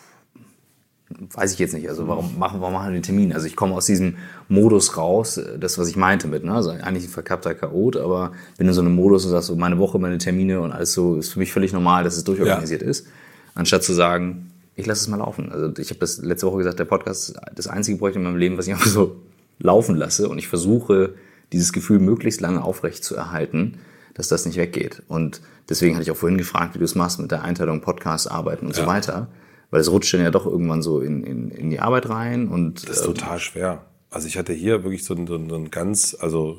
[1.34, 1.88] weiß ich jetzt nicht.
[1.88, 3.32] Also warum machen, warum machen wir den Termin?
[3.32, 4.16] Also ich komme aus diesem
[4.48, 6.52] Modus raus, das, was ich meinte mit, ne?
[6.52, 9.78] Also eigentlich ein verkappter Chaot, aber bin in so einem Modus und sag so, meine
[9.78, 12.88] Woche, meine Termine und alles so, ist für mich völlig normal, dass es durchorganisiert ja.
[12.88, 13.06] ist.
[13.54, 15.50] Anstatt zu sagen, ich lasse es mal laufen.
[15.50, 18.36] Also ich habe das letzte Woche gesagt, der Podcast ist das einzige Projekt in meinem
[18.36, 19.16] Leben, was ich einfach so
[19.58, 21.14] laufen lasse und ich versuche,
[21.52, 23.78] dieses Gefühl möglichst lange aufrecht zu erhalten,
[24.14, 25.02] dass das nicht weggeht.
[25.08, 28.30] Und deswegen hatte ich auch vorhin gefragt, wie du es machst mit der Einteilung Podcast,
[28.30, 28.82] Arbeiten und ja.
[28.82, 29.28] so weiter.
[29.70, 32.88] Weil es rutscht dann ja doch irgendwann so in, in, in die Arbeit rein und.
[32.88, 33.84] Das ist ähm, total schwer.
[34.10, 36.58] Also ich hatte hier wirklich so ein, so ein ganz, also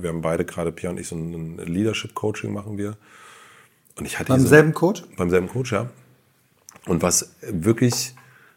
[0.00, 2.96] wir haben beide gerade, Pia und ich, so ein Leadership-Coaching machen wir.
[3.96, 5.04] Und ich hatte beim so, selben Coach?
[5.16, 5.88] Beim selben Coach, ja.
[6.86, 8.14] Und was wirklich,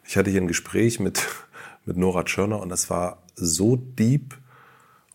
[0.08, 1.28] ich hatte hier ein Gespräch mit,
[1.92, 4.38] mit Nora Tschörner und das war so deep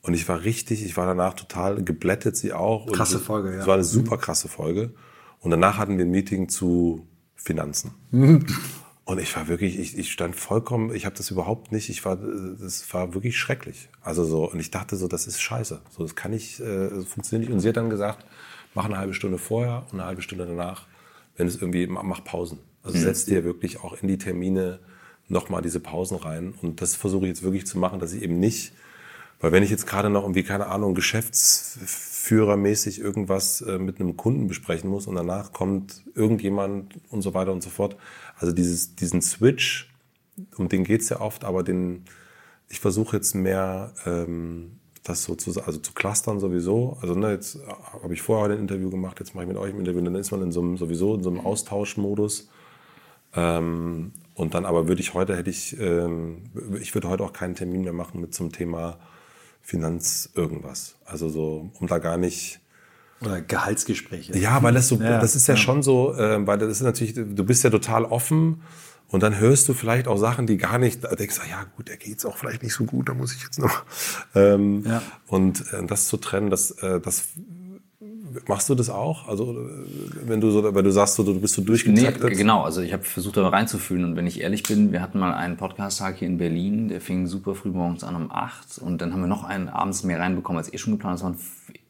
[0.02, 2.86] und ich war richtig, ich war danach total geblättet, sie auch.
[2.92, 3.60] Krasse Folge, ja.
[3.60, 4.92] Es war eine super krasse Folge.
[5.40, 7.92] Und danach hatten wir ein Meeting zu Finanzen.
[9.04, 12.16] Und ich war wirklich, ich, ich stand vollkommen, ich habe das überhaupt nicht, ich war,
[12.16, 13.88] das war wirklich schrecklich.
[14.02, 15.80] Also so, und ich dachte so, das ist scheiße.
[15.90, 17.54] So, das kann nicht, äh, das funktioniert nicht.
[17.54, 18.26] Und sie hat dann gesagt,
[18.74, 20.88] mach eine halbe Stunde vorher und eine halbe Stunde danach,
[21.36, 22.58] wenn es irgendwie, mach Pausen.
[22.82, 23.02] Also mhm.
[23.02, 24.80] setz dir wirklich auch in die Termine
[25.28, 26.54] nochmal diese Pausen rein.
[26.62, 28.72] Und das versuche ich jetzt wirklich zu machen, dass ich eben nicht
[29.40, 34.46] weil wenn ich jetzt gerade noch irgendwie, keine Ahnung, geschäftsführermäßig irgendwas äh, mit einem Kunden
[34.46, 37.98] besprechen muss und danach kommt irgendjemand und so weiter und so fort.
[38.38, 39.92] Also dieses, diesen Switch,
[40.56, 42.06] um den geht's ja oft, aber den,
[42.68, 46.96] ich versuche jetzt mehr ähm, das so zu, also zu clustern sowieso.
[47.02, 47.58] Also ne, jetzt
[48.02, 50.30] habe ich vorher ein Interview gemacht, jetzt mache ich mit euch ein Interview, dann ist
[50.30, 52.48] man in so einem, sowieso in so einem Austauschmodus.
[53.34, 56.42] Ähm, und dann aber würde ich heute, hätte ich, ähm,
[56.78, 58.98] ich würde heute auch keinen Termin mehr machen mit zum Thema
[59.62, 60.96] Finanz irgendwas.
[61.06, 62.60] Also so, um da gar nicht.
[63.22, 64.38] Oder Gehaltsgespräche.
[64.38, 66.82] Ja, weil das so, ja, das ist ja, ja, schon so, äh, weil das ist
[66.82, 68.60] natürlich, du bist ja total offen
[69.08, 71.88] und dann hörst du vielleicht auch Sachen, die gar nicht, da denkst du, ja gut,
[71.88, 73.84] der geht's auch vielleicht nicht so gut, da muss ich jetzt noch.
[74.34, 75.02] Ähm, ja.
[75.28, 77.28] Und äh, das zu trennen, das, äh, das
[78.46, 79.28] machst du das auch?
[79.28, 79.56] Also
[80.24, 82.22] wenn du so, wenn du sagst, so, du bist so durchgetaktet?
[82.22, 84.04] Nee, genau, also ich habe versucht, da reinzufühlen.
[84.04, 87.26] Und wenn ich ehrlich bin, wir hatten mal einen Podcast-Tag hier in Berlin, der fing
[87.26, 90.58] super früh morgens an um acht und dann haben wir noch einen abends mehr reinbekommen,
[90.58, 91.18] als eh schon geplant.
[91.18, 91.36] Das waren,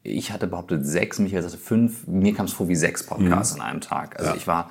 [0.03, 2.07] ich hatte behauptet sechs, Michael sagte fünf.
[2.07, 3.61] Mir kam es vor wie sechs Podcasts mhm.
[3.61, 4.19] an einem Tag.
[4.19, 4.37] Also ja.
[4.37, 4.71] ich war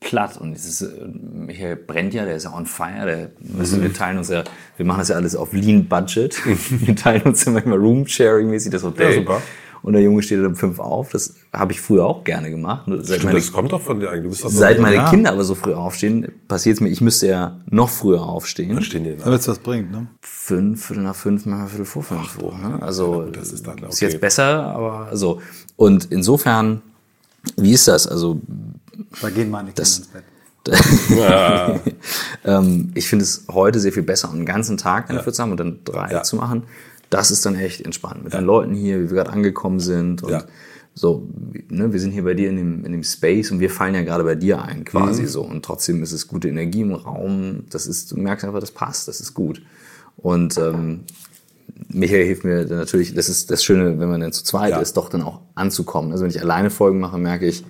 [0.00, 3.82] platt und es ist, äh, Michael brennt ja, der ist ja on fire, der, mhm.
[3.82, 4.44] wir teilen uns ja,
[4.76, 6.40] wir machen das ja alles auf Lean Budget.
[6.86, 9.10] wir teilen uns ja manchmal Room-Sharing-mäßig das Hotel.
[9.10, 9.42] Ja, super
[9.84, 11.10] und der Junge steht um fünf auf.
[11.10, 12.84] Das habe ich früher auch gerne gemacht.
[12.86, 14.40] Seit Stimmt, meine, das kommt doch von dir eigentlich.
[14.40, 15.10] seit meine ja.
[15.10, 18.74] Kinder aber so früh aufstehen, passiert es mir, ich müsste ja noch früher aufstehen.
[18.74, 20.06] Dann stehen die Damit es was bringt, ne?
[20.22, 22.38] Fünf, Viertel nach fünf, manchmal Viertel vor fünf.
[22.38, 22.82] Ach, ne?
[22.82, 23.88] Also das ist, dann okay.
[23.90, 25.42] ist jetzt besser, aber so.
[25.76, 26.80] Und insofern,
[27.56, 28.06] wie ist das?
[28.06, 28.40] Also
[29.20, 30.24] da gehen meine Kinder das, ins Bett.
[31.10, 31.78] Ja.
[32.46, 35.32] ähm, ich finde es heute sehr viel besser, einen ganzen Tag dafür ja.
[35.32, 36.22] zu haben und dann drei ja.
[36.22, 36.62] zu machen
[37.14, 38.24] das ist dann echt entspannt.
[38.24, 38.40] Mit ja.
[38.40, 40.42] den Leuten hier, wie wir gerade angekommen sind und ja.
[40.94, 41.28] so,
[41.68, 44.02] ne, wir sind hier bei dir in dem, in dem Space und wir fallen ja
[44.02, 45.28] gerade bei dir ein, quasi mhm.
[45.28, 45.42] so.
[45.42, 47.66] Und trotzdem ist es gute Energie im Raum.
[47.70, 49.62] Das ist, du merkst einfach, das passt, das ist gut.
[50.16, 51.04] Und ähm,
[51.86, 54.80] Michael hilft mir natürlich, das ist das Schöne, wenn man dann zu zweit ja.
[54.80, 56.10] ist, doch dann auch anzukommen.
[56.10, 57.64] Also wenn ich alleine Folgen mache, merke ich,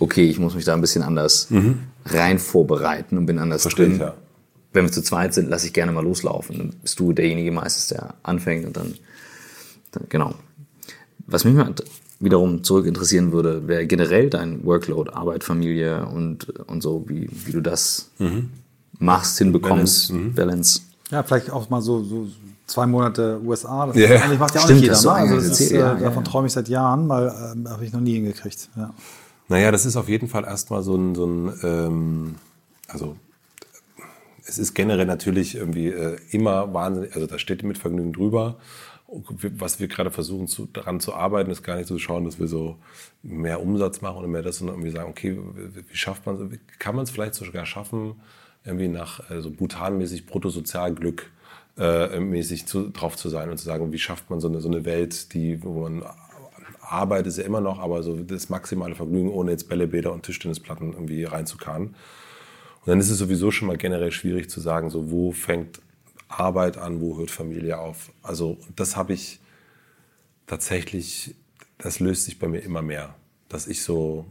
[0.00, 1.78] okay, ich muss mich da ein bisschen anders mhm.
[2.06, 3.94] rein vorbereiten und bin anders Verstehe drin.
[3.94, 4.14] Ich, ja
[4.72, 6.58] wenn wir zu zweit sind, lasse ich gerne mal loslaufen.
[6.58, 8.94] Dann bist du derjenige meistens, der anfängt und dann,
[9.92, 10.34] dann genau.
[11.26, 11.74] Was mich mal
[12.20, 17.52] wiederum zurück interessieren würde, wäre generell dein Workload, Arbeit, Familie und, und so, wie, wie
[17.52, 18.50] du das mhm.
[18.98, 20.12] machst, hinbekommst, Balance.
[20.12, 20.34] Mhm.
[20.34, 20.80] Balance.
[21.10, 22.28] Ja, vielleicht auch mal so, so
[22.66, 23.86] zwei Monate USA.
[23.86, 24.22] Das yeah.
[24.22, 25.02] eigentlich macht ja auch Stimmt, nicht jeder.
[25.02, 25.12] Ne?
[25.12, 26.30] Also ist, äh, ja, davon ja.
[26.30, 28.68] träume ich seit Jahren, weil äh, habe ich noch nie hingekriegt.
[28.76, 28.94] Ja.
[29.48, 32.34] Naja, das ist auf jeden Fall erstmal so ein, so ein ähm,
[32.86, 33.16] also
[34.46, 38.56] es ist generell natürlich irgendwie äh, immer wahnsinnig, also da steht mit Vergnügen drüber.
[39.42, 42.46] Was wir gerade versuchen, zu, daran zu arbeiten, ist gar nicht zu schauen, dass wir
[42.46, 42.76] so
[43.24, 46.94] mehr Umsatz machen oder mehr das, sondern irgendwie sagen, okay, wie schafft man es, kann
[46.94, 48.20] man es vielleicht sogar schaffen,
[48.64, 51.30] irgendwie nach äh, so also butanmäßig Bruttosozialglück
[51.76, 54.68] äh, mäßig zu, drauf zu sein und zu sagen, wie schafft man so eine, so
[54.68, 56.04] eine Welt, die, wo man
[56.80, 60.92] arbeitet, ist ja immer noch, aber so das maximale Vergnügen, ohne jetzt Bällebäder und Tischtennisplatten
[60.92, 61.94] irgendwie reinzukarren.
[62.80, 65.80] Und dann ist es sowieso schon mal generell schwierig zu sagen, so wo fängt
[66.28, 68.12] Arbeit an, wo hört Familie auf.
[68.22, 69.40] Also das habe ich
[70.46, 71.34] tatsächlich,
[71.78, 73.14] das löst sich bei mir immer mehr,
[73.48, 74.24] dass ich so,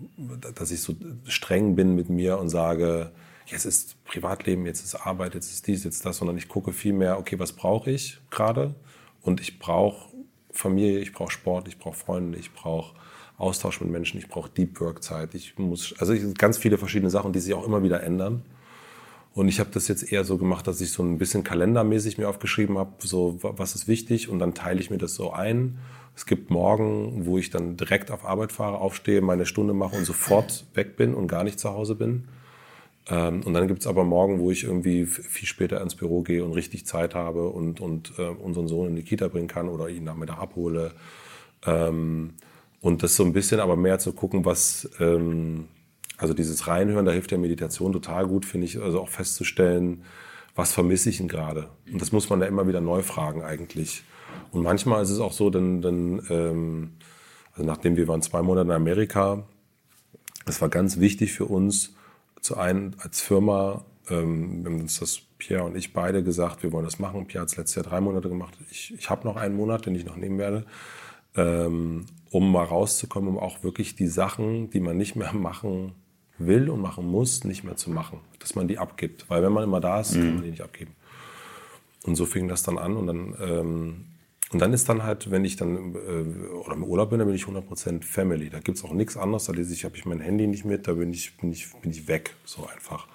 [0.56, 0.95] dass ich so
[1.26, 3.12] streng bin mit mir und sage,
[3.45, 6.93] jetzt ist Privatleben, jetzt ist Arbeit, jetzt ist dies, jetzt das, sondern ich gucke viel
[6.93, 8.74] mehr, okay, was brauche ich gerade?
[9.22, 10.16] Und ich brauche
[10.52, 12.95] Familie, ich brauche Sport, ich brauche Freunde, ich brauche
[13.40, 17.10] Austausch mit Menschen, ich brauche Deep Work Zeit, ich muss, also ich, ganz viele verschiedene
[17.10, 18.44] Sachen, die sich auch immer wieder ändern.
[19.34, 22.28] Und ich habe das jetzt eher so gemacht, dass ich so ein bisschen kalendermäßig mir
[22.28, 25.78] aufgeschrieben habe, so was ist wichtig und dann teile ich mir das so ein.
[26.16, 30.04] Es gibt Morgen, wo ich dann direkt auf Arbeit fahre, aufstehe, meine Stunde mache und
[30.04, 32.28] sofort weg bin und gar nicht zu Hause bin.
[33.08, 36.44] Ähm, und dann gibt es aber Morgen, wo ich irgendwie viel später ins Büro gehe
[36.44, 39.88] und richtig Zeit habe und, und äh, unseren Sohn in die Kita bringen kann oder
[39.88, 40.92] ihn nachmittag abhole.
[41.66, 42.34] Ähm,
[42.82, 45.68] und das so ein bisschen aber mehr zu gucken, was, ähm,
[46.18, 50.04] also dieses Reinhören, da hilft ja Meditation total gut, finde ich, also auch festzustellen,
[50.56, 51.70] was vermisse ich denn gerade?
[51.92, 54.04] Und das muss man ja immer wieder neu fragen eigentlich.
[54.52, 56.92] Und manchmal ist es auch so, denn, denn ähm,
[57.54, 59.44] also nachdem wir waren zwei Monate in Amerika,
[60.46, 61.96] es war ganz wichtig für uns,
[62.42, 66.72] zu einem als Firma, ähm, wir haben uns das Pierre und ich beide gesagt, wir
[66.72, 67.28] wollen das machen.
[67.28, 68.58] Pierre hat es letztes Jahr drei Monate gemacht.
[68.72, 70.66] Ich, ich habe noch einen Monat, den ich noch nehmen werde.
[71.36, 75.94] Ähm, um mal rauszukommen, um auch wirklich die Sachen, die man nicht mehr machen
[76.38, 78.20] will und machen muss, nicht mehr zu machen.
[78.40, 79.30] Dass man die abgibt.
[79.30, 80.20] Weil wenn man immer da ist, mhm.
[80.20, 80.92] kann man die nicht abgeben.
[82.04, 82.96] Und so fing das dann an.
[82.96, 84.06] Und dann, ähm,
[84.52, 87.36] und dann ist dann halt, wenn ich dann äh, oder im Urlaub bin, dann bin
[87.36, 88.50] ich 100% Family.
[88.50, 89.46] Da gibt es auch nichts anderes.
[89.46, 91.92] Da lese ich, habe ich mein Handy nicht mit, da bin ich, bin ich, bin
[91.92, 92.36] ich weg.
[92.46, 93.08] So einfach.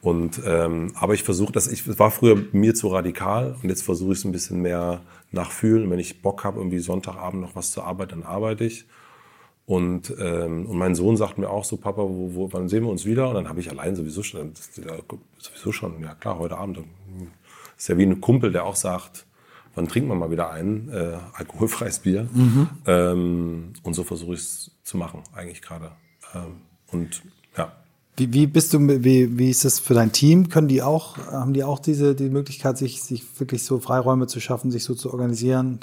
[0.00, 4.12] Und, ähm, aber ich versuche das, ich war früher mir zu radikal und jetzt versuche
[4.12, 5.00] ich es ein bisschen mehr
[5.32, 5.90] nachfühlen.
[5.90, 8.86] Wenn ich Bock habe, irgendwie Sonntagabend noch was zu arbeiten, dann arbeite ich.
[9.66, 12.90] Und, ähm, und mein Sohn sagt mir auch so, Papa, wo, wo, wann sehen wir
[12.90, 13.28] uns wieder?
[13.28, 14.52] Und dann habe ich allein sowieso schon,
[15.38, 16.78] sowieso schon, ja klar, heute Abend.
[16.78, 16.84] Das
[17.76, 19.26] ist ja wie ein Kumpel, der auch sagt,
[19.74, 22.28] wann trinkt man mal wieder ein, äh, alkoholfreies Bier.
[22.32, 22.68] Mhm.
[22.86, 25.90] Ähm, und so versuche ich es zu machen, eigentlich gerade.
[26.34, 27.22] Ähm, und
[27.56, 27.72] ja.
[28.18, 30.48] Wie, wie bist du, wie, wie ist das für dein Team?
[30.48, 34.40] Können die auch, haben die auch diese die Möglichkeit, sich, sich wirklich so Freiräume zu
[34.40, 35.78] schaffen, sich so zu organisieren?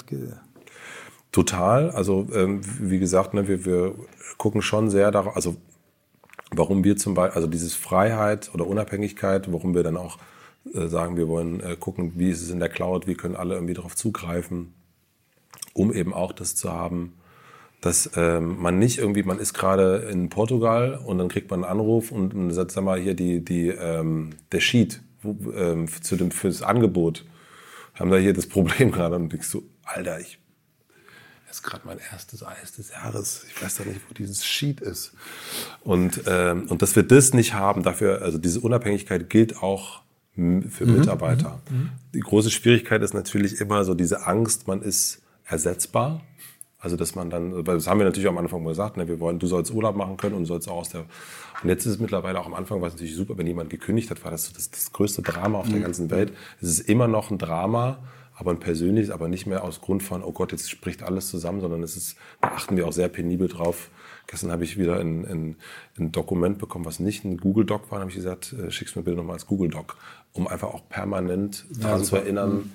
[1.32, 1.90] Total.
[1.90, 3.94] Also ähm, wie gesagt, ne, wir, wir
[4.36, 5.56] gucken schon sehr darauf, also
[6.50, 10.18] warum wir zum Beispiel, also dieses Freiheit oder Unabhängigkeit, warum wir dann auch
[10.74, 13.54] äh, sagen, wir wollen äh, gucken, wie ist es in der Cloud, wie können alle
[13.54, 14.74] irgendwie darauf zugreifen,
[15.72, 17.14] um eben auch das zu haben,
[17.80, 21.72] dass ähm, man nicht irgendwie, man ist gerade in Portugal und dann kriegt man einen
[21.72, 26.30] Anruf und, sagt, sag mal, hier die, die, ähm, der Sheet wo, ähm, zu dem,
[26.30, 27.24] fürs Angebot.
[27.94, 30.38] Haben da hier das Problem gerade und ich so, Alter, ich
[31.56, 33.46] ist gerade mein erstes Eis des Jahres.
[33.48, 35.12] Ich weiß doch nicht, wo dieses Sheet ist.
[35.82, 40.02] Und, ähm, und dass wir das nicht haben, dafür, also diese Unabhängigkeit gilt auch
[40.34, 40.40] für
[40.84, 40.98] mhm.
[40.98, 41.62] Mitarbeiter.
[41.70, 41.76] Mhm.
[41.76, 41.90] mhm.
[42.12, 46.22] Die große Schwierigkeit ist natürlich immer so diese Angst, man ist ersetzbar.
[46.86, 49.48] Also dass man dann, das haben wir natürlich am Anfang gesagt, ne, wir wollen, du
[49.48, 51.00] sollst Urlaub machen können und du sollst auch aus der.
[51.60, 54.08] Und jetzt ist es mittlerweile auch am Anfang, war es natürlich super, wenn jemand gekündigt
[54.08, 55.72] hat, war das das, das größte Drama auf mhm.
[55.72, 56.32] der ganzen Welt.
[56.60, 57.98] Es ist immer noch ein Drama,
[58.36, 61.60] aber ein persönliches, aber nicht mehr aus Grund von, oh Gott, jetzt spricht alles zusammen,
[61.60, 63.90] sondern es ist, da achten wir auch sehr penibel drauf.
[64.28, 65.56] Gestern habe ich wieder ein, ein,
[65.98, 68.94] ein Dokument bekommen, was nicht ein Google Doc war, dann habe ich gesagt, äh, schick's
[68.94, 69.96] mir bitte nochmal als Google Doc,
[70.34, 72.70] um einfach auch permanent daran zu erinnern, mhm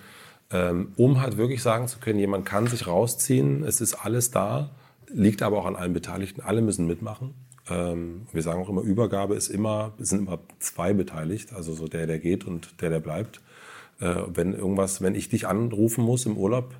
[0.97, 4.71] um halt wirklich sagen zu können, jemand kann sich rausziehen, es ist alles da,
[5.07, 7.33] liegt aber auch an allen Beteiligten, alle müssen mitmachen.
[7.69, 11.87] Ähm, wir sagen auch immer, Übergabe ist immer, es sind immer zwei beteiligt, also so
[11.87, 13.41] der, der geht und der, der bleibt.
[13.99, 16.75] Äh, wenn irgendwas, wenn ich dich anrufen muss im Urlaub,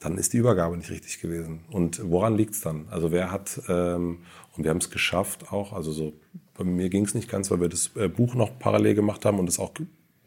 [0.00, 1.60] dann ist die Übergabe nicht richtig gewesen.
[1.70, 2.86] Und woran liegt es dann?
[2.90, 4.18] Also wer hat, ähm,
[4.56, 6.12] und wir haben es geschafft auch, also so,
[6.56, 9.38] bei mir ging es nicht ganz, weil wir das äh, Buch noch parallel gemacht haben
[9.38, 9.72] und es auch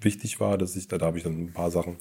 [0.01, 1.97] wichtig war, dass ich, da, da habe ich dann ein paar Sachen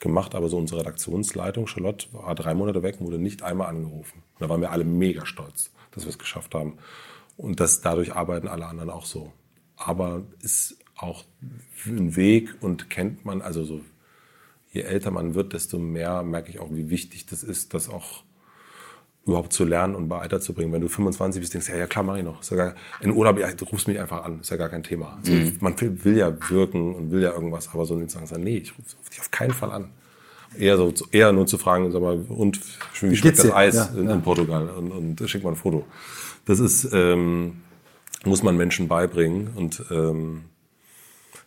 [0.00, 4.22] gemacht, aber so unsere Redaktionsleitung, Charlotte, war drei Monate weg, wurde nicht einmal angerufen.
[4.38, 6.78] Da waren wir alle mega stolz, dass wir es geschafft haben.
[7.36, 9.32] Und das, dadurch arbeiten alle anderen auch so.
[9.76, 11.24] Aber ist auch
[11.86, 13.80] ein Weg und kennt man, also so,
[14.72, 18.22] je älter man wird, desto mehr merke ich auch, wie wichtig das ist, dass auch
[19.26, 20.72] überhaupt zu lernen und weiterzubringen.
[20.72, 22.42] Wenn du 25 bist, denkst du, ja, ja klar, mache ich noch.
[22.42, 24.82] Ist ja gar, in Urlaub, ja, du rufst mich einfach an, ist ja gar kein
[24.82, 25.16] Thema.
[25.18, 25.56] Also, mhm.
[25.60, 28.72] Man will, will, ja wirken und will ja irgendwas, aber so nicht sagen, nee, ich
[28.72, 29.90] rufe dich auf keinen Fall an.
[30.58, 32.60] Eher so, eher nur zu fragen, sag mal, und
[33.00, 34.14] wie, wie schmeckt das Eis ja, in, ja.
[34.14, 34.68] in, Portugal?
[34.68, 35.84] Und, und schick mal ein Foto.
[36.44, 37.62] Das ist, ähm,
[38.24, 40.44] muss man Menschen beibringen und ähm,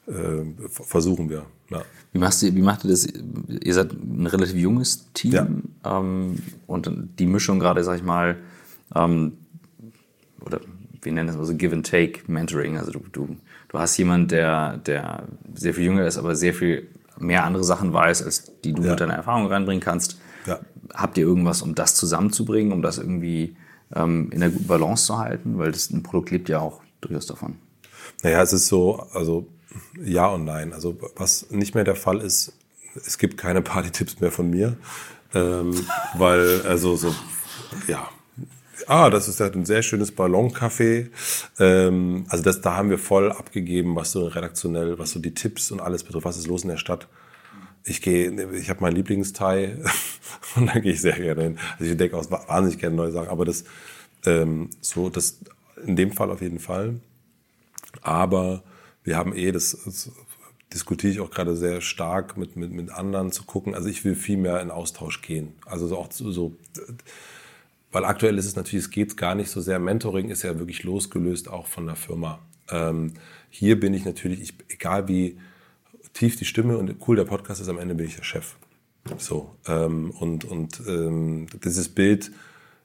[0.07, 1.45] äh, versuchen wir.
[1.69, 1.83] Ja.
[2.13, 3.05] Wie, machst du, wie macht ihr das?
[3.05, 5.47] Ihr seid ein relativ junges Team ja.
[5.99, 6.89] ähm, und
[7.19, 8.37] die Mischung gerade, sag ich mal,
[8.95, 9.33] ähm,
[10.45, 10.61] oder
[11.01, 12.77] wir nennen es also Give and Take Mentoring.
[12.77, 13.37] Also du, du,
[13.69, 16.87] du hast jemanden, der, der sehr viel jünger ist, aber sehr viel
[17.19, 18.91] mehr andere Sachen weiß, als die du ja.
[18.91, 20.19] mit deiner Erfahrung reinbringen kannst.
[20.45, 20.59] Ja.
[20.93, 23.55] Habt ihr irgendwas, um das zusammenzubringen, um das irgendwie
[23.93, 25.57] ähm, in einer guten Balance zu halten?
[25.57, 27.55] Weil das ein Produkt lebt ja auch durchaus davon.
[28.23, 29.47] Naja, es ist so, also
[30.01, 30.73] ja und nein.
[30.73, 32.53] Also was nicht mehr der Fall ist,
[32.95, 34.77] es gibt keine Party-Tipps mehr von mir,
[35.33, 35.73] ähm,
[36.17, 37.13] weil also so
[37.87, 38.09] ja.
[38.85, 41.07] Ah, das ist halt ein sehr schönes Balloncafé.
[41.59, 45.71] Ähm, also das, da haben wir voll abgegeben, was so redaktionell, was so die Tipps
[45.71, 46.25] und alles betrifft.
[46.25, 47.07] Was ist los in der Stadt?
[47.83, 49.83] Ich gehe, ich habe meinen Lieblingsteil
[50.55, 51.59] und da gehe ich sehr gerne hin.
[51.79, 53.65] Also ich denke auch wahnsinnig gerne neue Sachen, aber das
[54.25, 55.39] ähm, so, das
[55.85, 56.99] in dem Fall auf jeden Fall.
[58.01, 58.63] Aber
[59.07, 60.11] wir haben eh, das, das
[60.73, 63.73] diskutiere ich auch gerade sehr stark mit, mit, mit anderen zu gucken.
[63.73, 65.53] Also ich will viel mehr in Austausch gehen.
[65.65, 66.57] Also auch so, so
[67.93, 69.79] weil aktuell ist es natürlich, es geht gar nicht so sehr.
[69.79, 72.39] Mentoring ist ja wirklich losgelöst auch von der Firma.
[72.69, 73.13] Ähm,
[73.49, 75.37] hier bin ich natürlich, ich, egal wie
[76.11, 78.57] tief die Stimme und cool der Podcast ist, am Ende bin ich der Chef.
[79.17, 82.29] So ähm, und und ähm, dieses Bild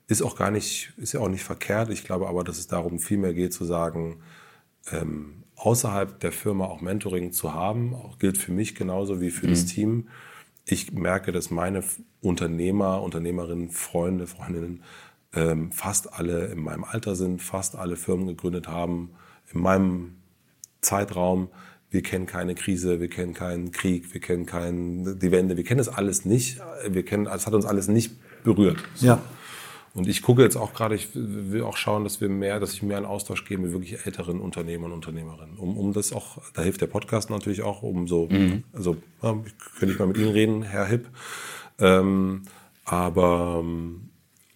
[0.07, 1.91] ist auch gar nicht, ist ja auch nicht verkehrt.
[1.91, 4.21] Ich glaube aber, dass es darum viel mehr geht zu sagen,
[4.93, 9.47] ähm, außerhalb der Firma auch Mentoring zu haben, auch gilt für mich genauso wie für
[9.47, 9.51] mhm.
[9.51, 10.09] das Team.
[10.65, 11.85] Ich merke, dass meine
[12.21, 14.83] Unternehmer, Unternehmerinnen, Freunde, Freundinnen
[15.35, 19.11] ähm, fast alle in meinem Alter sind, fast alle Firmen gegründet haben,
[19.53, 20.17] in meinem
[20.81, 21.49] Zeitraum.
[21.91, 25.79] Wir kennen keine Krise, wir kennen keinen Krieg, wir kennen keinen, die Wende, wir kennen
[25.79, 26.61] das alles nicht.
[26.89, 28.79] Wir kennen, es hat uns alles nicht berührt.
[28.95, 29.07] So.
[29.07, 29.23] Ja.
[29.95, 32.83] Und ich gucke jetzt auch gerade, ich will auch schauen, dass wir mehr, dass ich
[32.83, 35.59] mehr einen Austausch gebe mit wirklich älteren Unternehmern und Unternehmerinnen.
[35.59, 38.65] Um, um das auch, da hilft der Podcast natürlich auch, um so, mhm.
[38.73, 39.37] also ja,
[39.79, 41.09] könnte ich mal mit Ihnen reden, Herr Hipp.
[41.79, 42.43] Ähm,
[42.85, 44.09] aber ähm,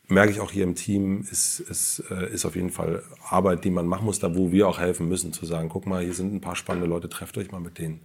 [0.08, 3.70] merke ich auch hier im Team, ist, ist, äh, ist auf jeden Fall Arbeit, die
[3.70, 6.32] man machen muss, da wo wir auch helfen müssen, zu sagen, guck mal, hier sind
[6.32, 8.00] ein paar spannende Leute, trefft euch mal mit denen.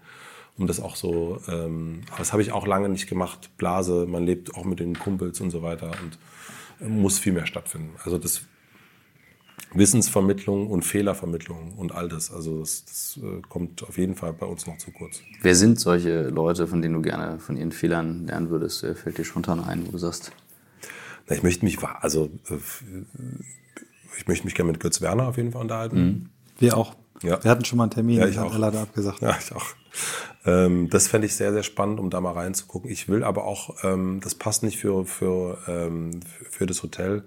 [0.58, 4.54] Um das auch so, ähm, das habe ich auch lange nicht gemacht, Blase, man lebt
[4.56, 5.92] auch mit den Kumpels und so weiter.
[6.04, 6.20] Und
[6.88, 7.92] muss viel mehr stattfinden.
[8.04, 8.42] Also das
[9.74, 12.32] Wissensvermittlung und Fehlervermittlung und all das.
[12.32, 15.22] Also das, das, äh, kommt auf jeden Fall bei uns noch zu kurz.
[15.42, 18.84] Wer sind solche Leute, von denen du gerne von ihren Fehlern lernen würdest?
[18.84, 20.32] Wer fällt dir spontan ein, wo du sagst?
[21.28, 22.58] Na, ich möchte mich, also äh,
[24.18, 26.04] ich möchte mich gerne mit Götz Werner auf jeden Fall unterhalten.
[26.04, 26.30] Mhm.
[26.60, 26.96] Wir auch.
[27.24, 27.44] Ja.
[27.44, 29.22] Wir hatten schon mal einen Termin, ja, ich er leider abgesagt.
[29.22, 29.66] Ja, ich auch.
[30.46, 32.90] Ähm, das fände ich sehr, sehr spannend, um da mal reinzugucken.
[32.90, 37.24] Ich will aber auch, ähm, das passt nicht für, für, ähm, für das Hotel,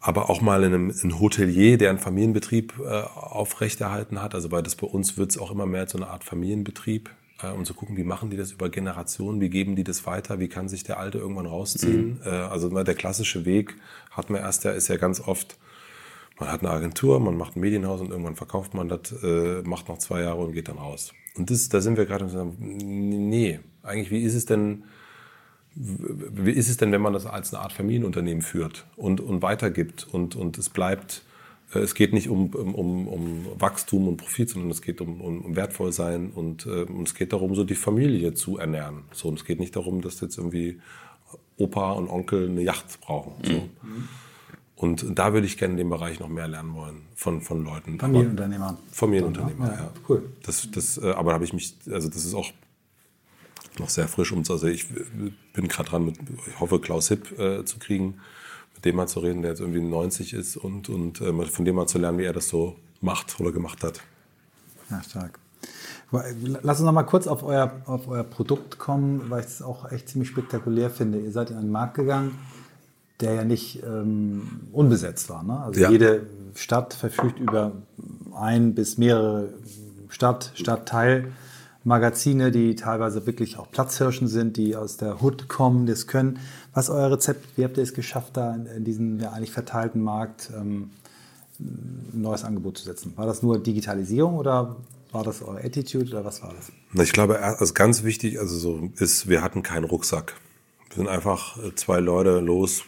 [0.00, 4.34] aber auch mal in einem ein Hotelier, der einen Familienbetrieb äh, aufrechterhalten hat.
[4.34, 7.48] Also weil das bei uns wird es auch immer mehr zu einer Art Familienbetrieb, äh,
[7.48, 10.48] um zu gucken, wie machen die das über Generationen, wie geben die das weiter, wie
[10.48, 12.14] kann sich der Alte irgendwann rausziehen.
[12.14, 12.20] Mhm.
[12.24, 13.76] Äh, also der klassische Weg
[14.10, 15.56] hat man erst, der ist ja ganz oft,
[16.38, 19.88] man hat eine Agentur, man macht ein Medienhaus und irgendwann verkauft man das, äh, macht
[19.88, 21.12] noch zwei Jahre und geht dann raus.
[21.36, 24.84] Und das, da sind wir gerade und sagen, nee, eigentlich, wie ist es denn,
[25.74, 30.06] wie ist es denn, wenn man das als eine Art Familienunternehmen führt und, und weitergibt
[30.10, 31.22] und, und es bleibt,
[31.74, 35.40] äh, es geht nicht um, um, um Wachstum und Profit, sondern es geht um, um,
[35.42, 39.04] um Wertvollsein und, äh, und es geht darum, so die Familie zu ernähren.
[39.12, 40.80] So, und es geht nicht darum, dass jetzt irgendwie
[41.56, 43.32] Opa und Onkel eine Yacht brauchen.
[43.42, 43.52] So.
[43.52, 44.08] Mhm.
[44.82, 48.00] Und da würde ich gerne in dem Bereich noch mehr lernen wollen von, von Leuten.
[48.00, 48.78] Familienunternehmer.
[48.90, 49.74] Familienunternehmer, ja.
[49.74, 49.90] ja.
[50.08, 50.28] Cool.
[50.42, 52.50] Das, das, äh, aber habe ich mich, also das ist auch
[53.78, 54.88] noch sehr frisch um Also ich
[55.52, 56.16] bin gerade dran, mit,
[56.48, 58.18] ich hoffe, Klaus Hipp äh, zu kriegen,
[58.74, 61.76] mit dem mal zu reden, der jetzt irgendwie 90 ist und, und äh, von dem
[61.76, 64.00] mal zu lernen, wie er das so macht oder gemacht hat.
[64.90, 65.38] Ja, stark.
[66.10, 69.92] Lass uns noch mal kurz auf euer, auf euer Produkt kommen, weil ich es auch
[69.92, 71.20] echt ziemlich spektakulär finde.
[71.20, 72.36] Ihr seid in einen Markt gegangen,
[73.22, 75.42] der ja nicht ähm, unbesetzt war.
[75.42, 75.58] Ne?
[75.60, 75.90] Also ja.
[75.90, 77.72] jede Stadt verfügt über
[78.34, 79.48] ein bis mehrere
[80.08, 81.32] Stadt, Stadtteil
[81.84, 86.38] Magazine, die teilweise wirklich auch Platzhirschen sind, die aus der Hood kommen, das können.
[86.74, 87.56] Was ist euer Rezept?
[87.56, 90.90] Wie habt ihr es geschafft, da in, in diesem ja eigentlich verteilten Markt ähm,
[91.58, 93.12] ein neues Angebot zu setzen?
[93.16, 94.76] War das nur Digitalisierung oder
[95.10, 96.72] war das eure Attitude oder was war das?
[97.02, 100.34] Ich glaube, also ganz wichtig, also so ist, wir hatten keinen Rucksack.
[100.88, 102.84] Wir sind einfach äh, zwei Leute los,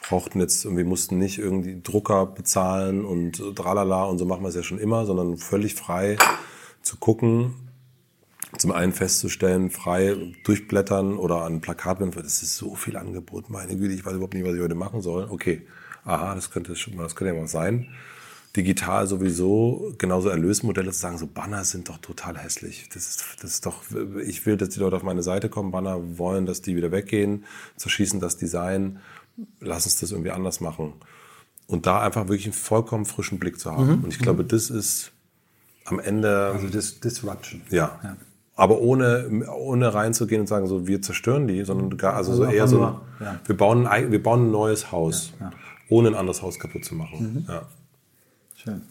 [0.00, 4.54] brauchten jetzt irgendwie, mussten nicht irgendwie Drucker bezahlen und tralala und so machen wir es
[4.54, 6.16] ja schon immer, sondern völlig frei
[6.82, 7.54] zu gucken,
[8.56, 13.94] zum einen festzustellen, frei durchblättern oder an Plakat, das ist so viel Angebot, meine Güte,
[13.94, 15.26] ich weiß überhaupt nicht, was ich heute machen soll.
[15.28, 15.66] Okay,
[16.04, 17.88] aha, das könnte schon mal, das könnte ja mal sein.
[18.56, 22.88] Digital sowieso, genauso Erlösmodelle zu sagen, so Banner sind doch total hässlich.
[22.94, 23.82] Das ist, das ist doch,
[24.24, 27.44] ich will, dass die Leute auf meine Seite kommen, Banner wollen, dass die wieder weggehen,
[27.76, 29.00] zerschießen das Design,
[29.60, 30.94] lass uns das irgendwie anders machen.
[31.66, 33.98] Und da einfach wirklich einen vollkommen frischen Blick zu haben.
[33.98, 34.04] Mhm.
[34.04, 35.12] Und ich glaube, das ist
[35.84, 36.52] am Ende.
[36.54, 37.62] Also Dis Disruption.
[37.70, 38.00] Ja.
[38.02, 38.16] ja
[38.58, 42.50] aber ohne, ohne reinzugehen und sagen, so, wir zerstören die, sondern gar, also, also so
[42.50, 43.38] eher so, nur, ja.
[43.46, 45.52] wir, bauen ein, wir bauen ein neues Haus, ja, ja.
[45.88, 47.44] ohne ein anderes Haus kaputt zu machen.
[47.46, 47.54] Mhm.
[48.56, 48.82] Schön.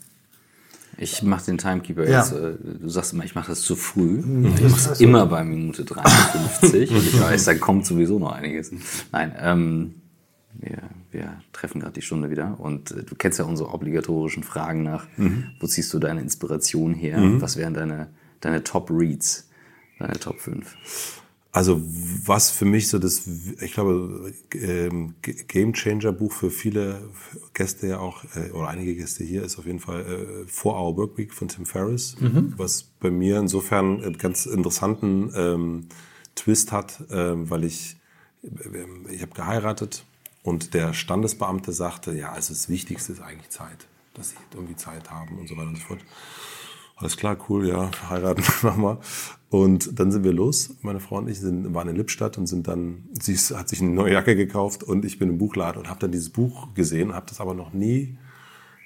[0.97, 2.31] Ich mache den Timekeeper jetzt.
[2.31, 4.21] Äh, du sagst immer, ich mache das zu früh.
[4.21, 4.53] Mhm.
[4.55, 8.71] Ich mache es immer bei Minute 53 und ich weiß, da kommt sowieso noch einiges.
[9.11, 9.95] Nein, ähm,
[10.53, 14.83] wir, wir treffen gerade die Stunde wieder und äh, du kennst ja unsere obligatorischen Fragen
[14.83, 15.07] nach.
[15.17, 15.51] Mhm.
[15.59, 17.19] Wo ziehst du deine Inspiration her?
[17.19, 17.41] Mhm.
[17.41, 18.09] Was wären deine,
[18.41, 19.47] deine Top-Reads?
[19.99, 20.75] Deine Top 5.
[21.51, 23.23] Also was für mich so das,
[23.61, 27.09] ich glaube, ähm, Game Changer Buch für viele
[27.55, 30.97] Gäste ja auch, äh, oder einige Gäste hier, ist auf jeden Fall äh, Four Hour
[30.97, 32.53] Work Week von Tim Ferriss, mhm.
[32.57, 35.87] was bei mir insofern einen ganz interessanten ähm,
[36.35, 37.97] Twist hat, ähm, weil ich,
[39.09, 40.05] ich habe geheiratet
[40.47, 45.11] und der Standesbeamte sagte, ja, also das Wichtigste ist eigentlich Zeit, dass sie irgendwie Zeit
[45.11, 45.99] haben und so weiter und so fort
[46.95, 48.99] alles klar, cool, ja, heiraten machen wir.
[49.49, 50.77] Und dann sind wir los.
[50.81, 53.91] Meine Frau und ich sind, waren in Lippstadt und sind dann, sie hat sich eine
[53.91, 57.27] neue Jacke gekauft und ich bin im Buchladen und habe dann dieses Buch gesehen, habe
[57.27, 58.17] das aber noch nie,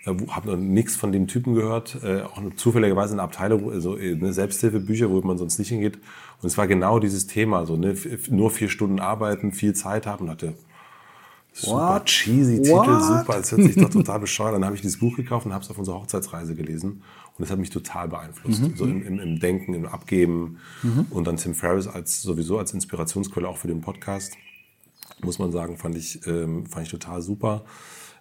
[0.05, 3.95] äh, habe noch nichts von dem Typen gehört, äh, auch zufälligerweise in einer Abteilung, also
[3.95, 5.99] eine Selbsthilfebücher, wo man sonst nicht hingeht.
[6.41, 7.95] Und es war genau dieses Thema, so ne,
[8.29, 10.55] nur vier Stunden arbeiten, viel Zeit haben, hatte
[11.53, 12.05] super What?
[12.05, 13.03] cheesy Titel, What?
[13.03, 14.55] super, das hört sich doch total bescheuert.
[14.55, 17.03] Dann habe ich dieses Buch gekauft und habe es auf unserer Hochzeitsreise gelesen
[17.37, 18.61] und das hat mich total beeinflusst.
[18.61, 18.75] Mhm.
[18.75, 20.57] So im, im, im, Denken, im Abgeben.
[20.83, 21.07] Mhm.
[21.09, 24.37] Und dann Tim Ferriss als sowieso als Inspirationsquelle auch für den Podcast,
[25.21, 27.65] muss man sagen, fand ich, ähm, fand ich total super.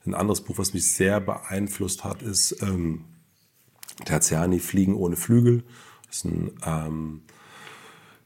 [0.06, 3.04] Ein anderes Buch, was mich sehr beeinflusst hat, ist ähm,
[4.04, 5.64] Terziani Fliegen ohne Flügel.
[6.06, 7.22] Das ist ein ähm,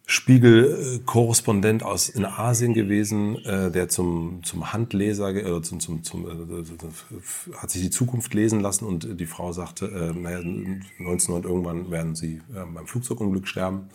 [0.06, 7.54] Spiegel-Korrespondent aus in Asien gewesen, äh, der zum, zum Handleser, äh, zum, zum, zum, äh,
[7.56, 12.14] hat sich die Zukunft lesen lassen und die Frau sagte, äh, naja, 1900 irgendwann werden
[12.14, 13.88] sie äh, beim Flugzeugunglück sterben.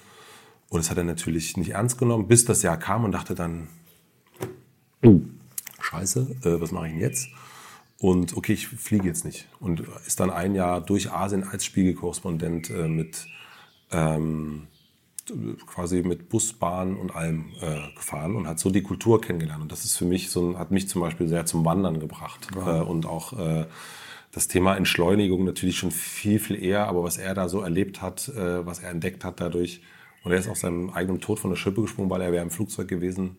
[0.69, 3.67] Und das hat er natürlich nicht ernst genommen, bis das Jahr kam und dachte dann,
[5.03, 5.21] oh,
[5.79, 7.29] scheiße, äh, was mache ich denn jetzt?
[7.99, 9.47] Und okay, ich fliege jetzt nicht.
[9.59, 13.27] Und ist dann ein Jahr durch Asien als Spiegelkorrespondent äh, mit
[13.91, 14.67] ähm,
[15.65, 19.61] quasi mit Bus, Bahn und allem äh, gefahren und hat so die Kultur kennengelernt.
[19.61, 22.67] Und das ist für mich so, hat mich zum Beispiel sehr zum Wandern gebracht wow.
[22.67, 23.65] äh, und auch äh,
[24.31, 28.29] das Thema Entschleunigung natürlich schon viel, viel eher, aber was er da so erlebt hat,
[28.29, 29.81] äh, was er entdeckt hat dadurch.
[30.23, 32.51] Und er ist aus seinem eigenen Tod von der Schippe gesprungen, weil er wäre im
[32.51, 33.37] Flugzeug gewesen,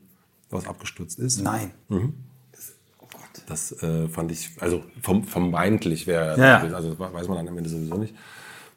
[0.49, 1.41] was abgestürzt ist.
[1.41, 1.71] Nein.
[1.89, 2.15] Mhm.
[2.53, 3.43] Das, oh Gott.
[3.47, 6.59] Das äh, fand ich, also vom, vermeintlich wäre, Ja.
[6.75, 8.15] also weiß man dann am Ende sowieso nicht.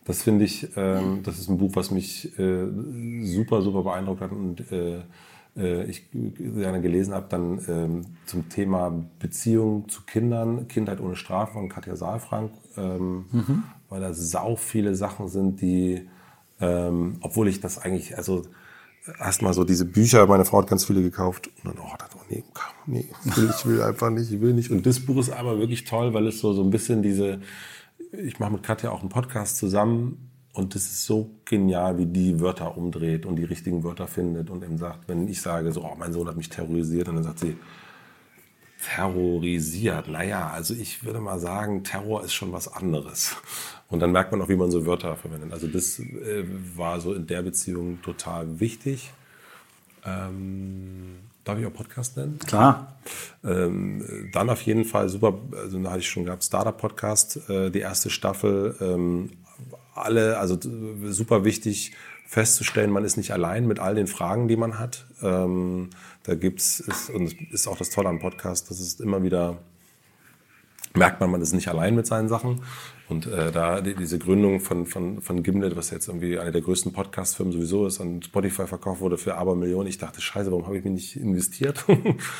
[0.05, 2.65] Das finde ich, ähm, das ist ein Buch, was mich äh,
[3.23, 5.01] super, super beeindruckt hat und äh,
[5.55, 11.53] äh, ich gerne gelesen habe, dann ähm, zum Thema Beziehung zu Kindern, Kindheit ohne Strafe
[11.53, 13.25] von Katja Saalfrank, ähm,
[13.89, 16.07] weil da sau viele Sachen sind, die,
[16.59, 18.43] ähm, obwohl ich das eigentlich, also
[19.19, 22.21] erstmal so diese Bücher, meine Frau hat ganz viele gekauft und dann, oh, das, oh
[22.29, 22.43] nee,
[22.85, 24.71] nee, ich will, ich will einfach nicht, ich will nicht.
[24.71, 27.41] Und das Buch ist aber wirklich toll, weil es so, so ein bisschen diese,
[28.13, 32.39] ich mache mit Katja auch einen Podcast zusammen und das ist so genial, wie die
[32.39, 35.95] Wörter umdreht und die richtigen Wörter findet und eben sagt, wenn ich sage, so, oh,
[35.97, 37.57] mein Sohn hat mich terrorisiert, und dann sagt sie,
[38.95, 40.09] terrorisiert.
[40.09, 43.35] Naja, also ich würde mal sagen, Terror ist schon was anderes.
[43.89, 45.51] Und dann merkt man auch, wie man so Wörter verwendet.
[45.53, 46.43] Also das äh,
[46.75, 49.11] war so in der Beziehung total wichtig.
[50.05, 52.39] Ähm, darf ich auch Podcast nennen?
[52.39, 52.97] Klar.
[53.43, 57.69] Ähm, dann auf jeden Fall super, also da hatte ich schon gehabt, Startup Podcast, äh,
[57.69, 58.75] die erste Staffel.
[58.81, 59.31] Ähm,
[59.95, 61.93] alle, also super wichtig
[62.25, 65.05] festzustellen, man ist nicht allein mit all den Fragen, die man hat.
[65.21, 65.89] Ähm,
[66.23, 69.59] da gibt's, ist, und es ist auch das Tolle am Podcast, dass es immer wieder
[70.95, 72.61] merkt man, man ist nicht allein mit seinen Sachen.
[73.09, 76.61] Und äh, da die, diese Gründung von, von, von Gimlet, was jetzt irgendwie eine der
[76.61, 79.87] größten Podcast-Firmen sowieso ist, an Spotify verkauft wurde für Abermillionen.
[79.87, 81.83] Ich dachte, scheiße, warum habe ich mich nicht investiert?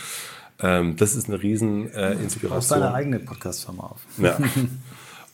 [0.60, 2.80] ähm, das ist eine riesen äh, Inspiration.
[2.80, 4.02] seine eigene Podcast-Firma auf.
[4.18, 4.38] Ja.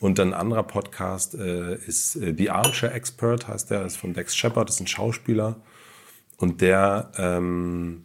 [0.00, 4.14] Und dann ein anderer Podcast äh, ist äh, The Armchair Expert, heißt der, ist von
[4.14, 5.56] Dex Shepard, ist ein Schauspieler.
[6.38, 8.04] Und der ähm,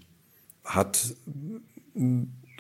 [0.66, 1.16] hat,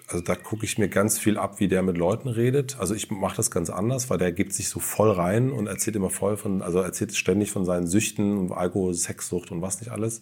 [0.07, 2.77] also da gucke ich mir ganz viel ab, wie der mit Leuten redet.
[2.79, 5.95] Also ich mache das ganz anders, weil der gibt sich so voll rein und erzählt
[5.95, 9.91] immer voll von, also erzählt ständig von seinen Süchten und Alkohol, Sexsucht und was nicht
[9.91, 10.21] alles.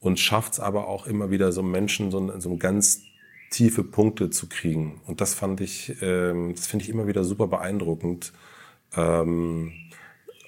[0.00, 3.02] Und schafft es aber auch immer wieder so Menschen so, in so ganz
[3.50, 5.00] tiefe Punkte zu kriegen.
[5.06, 8.32] Und das fand ich, ähm, das finde ich immer wieder super beeindruckend,
[8.96, 9.72] ähm,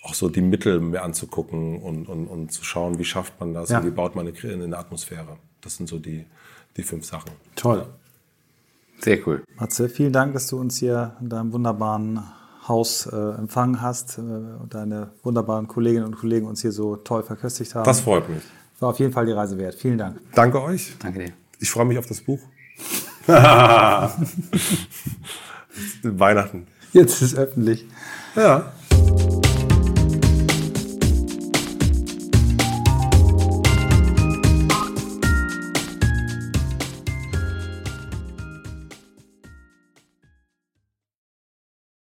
[0.03, 3.71] auch so die Mittel mir anzugucken und, und, und zu schauen, wie schafft man das
[3.71, 3.79] Ja.
[3.79, 5.37] und wie baut man eine, eine Atmosphäre.
[5.61, 6.25] Das sind so die,
[6.77, 7.31] die fünf Sachen.
[7.55, 7.87] Toll.
[9.01, 9.43] Sehr cool.
[9.57, 12.23] Matze, vielen Dank, dass du uns hier in deinem wunderbaren
[12.69, 17.23] Haus äh, empfangen hast äh, und deine wunderbaren Kolleginnen und Kollegen uns hier so toll
[17.23, 17.85] verköstigt haben.
[17.85, 18.43] Das freut mich.
[18.79, 19.75] war auf jeden Fall die Reise wert.
[19.75, 20.21] Vielen Dank.
[20.35, 20.95] Danke euch.
[20.99, 21.33] Danke dir.
[21.59, 22.41] Ich freue mich auf das Buch.
[26.03, 26.67] Weihnachten.
[26.93, 27.87] Jetzt ist es öffentlich.
[28.37, 28.73] Ja.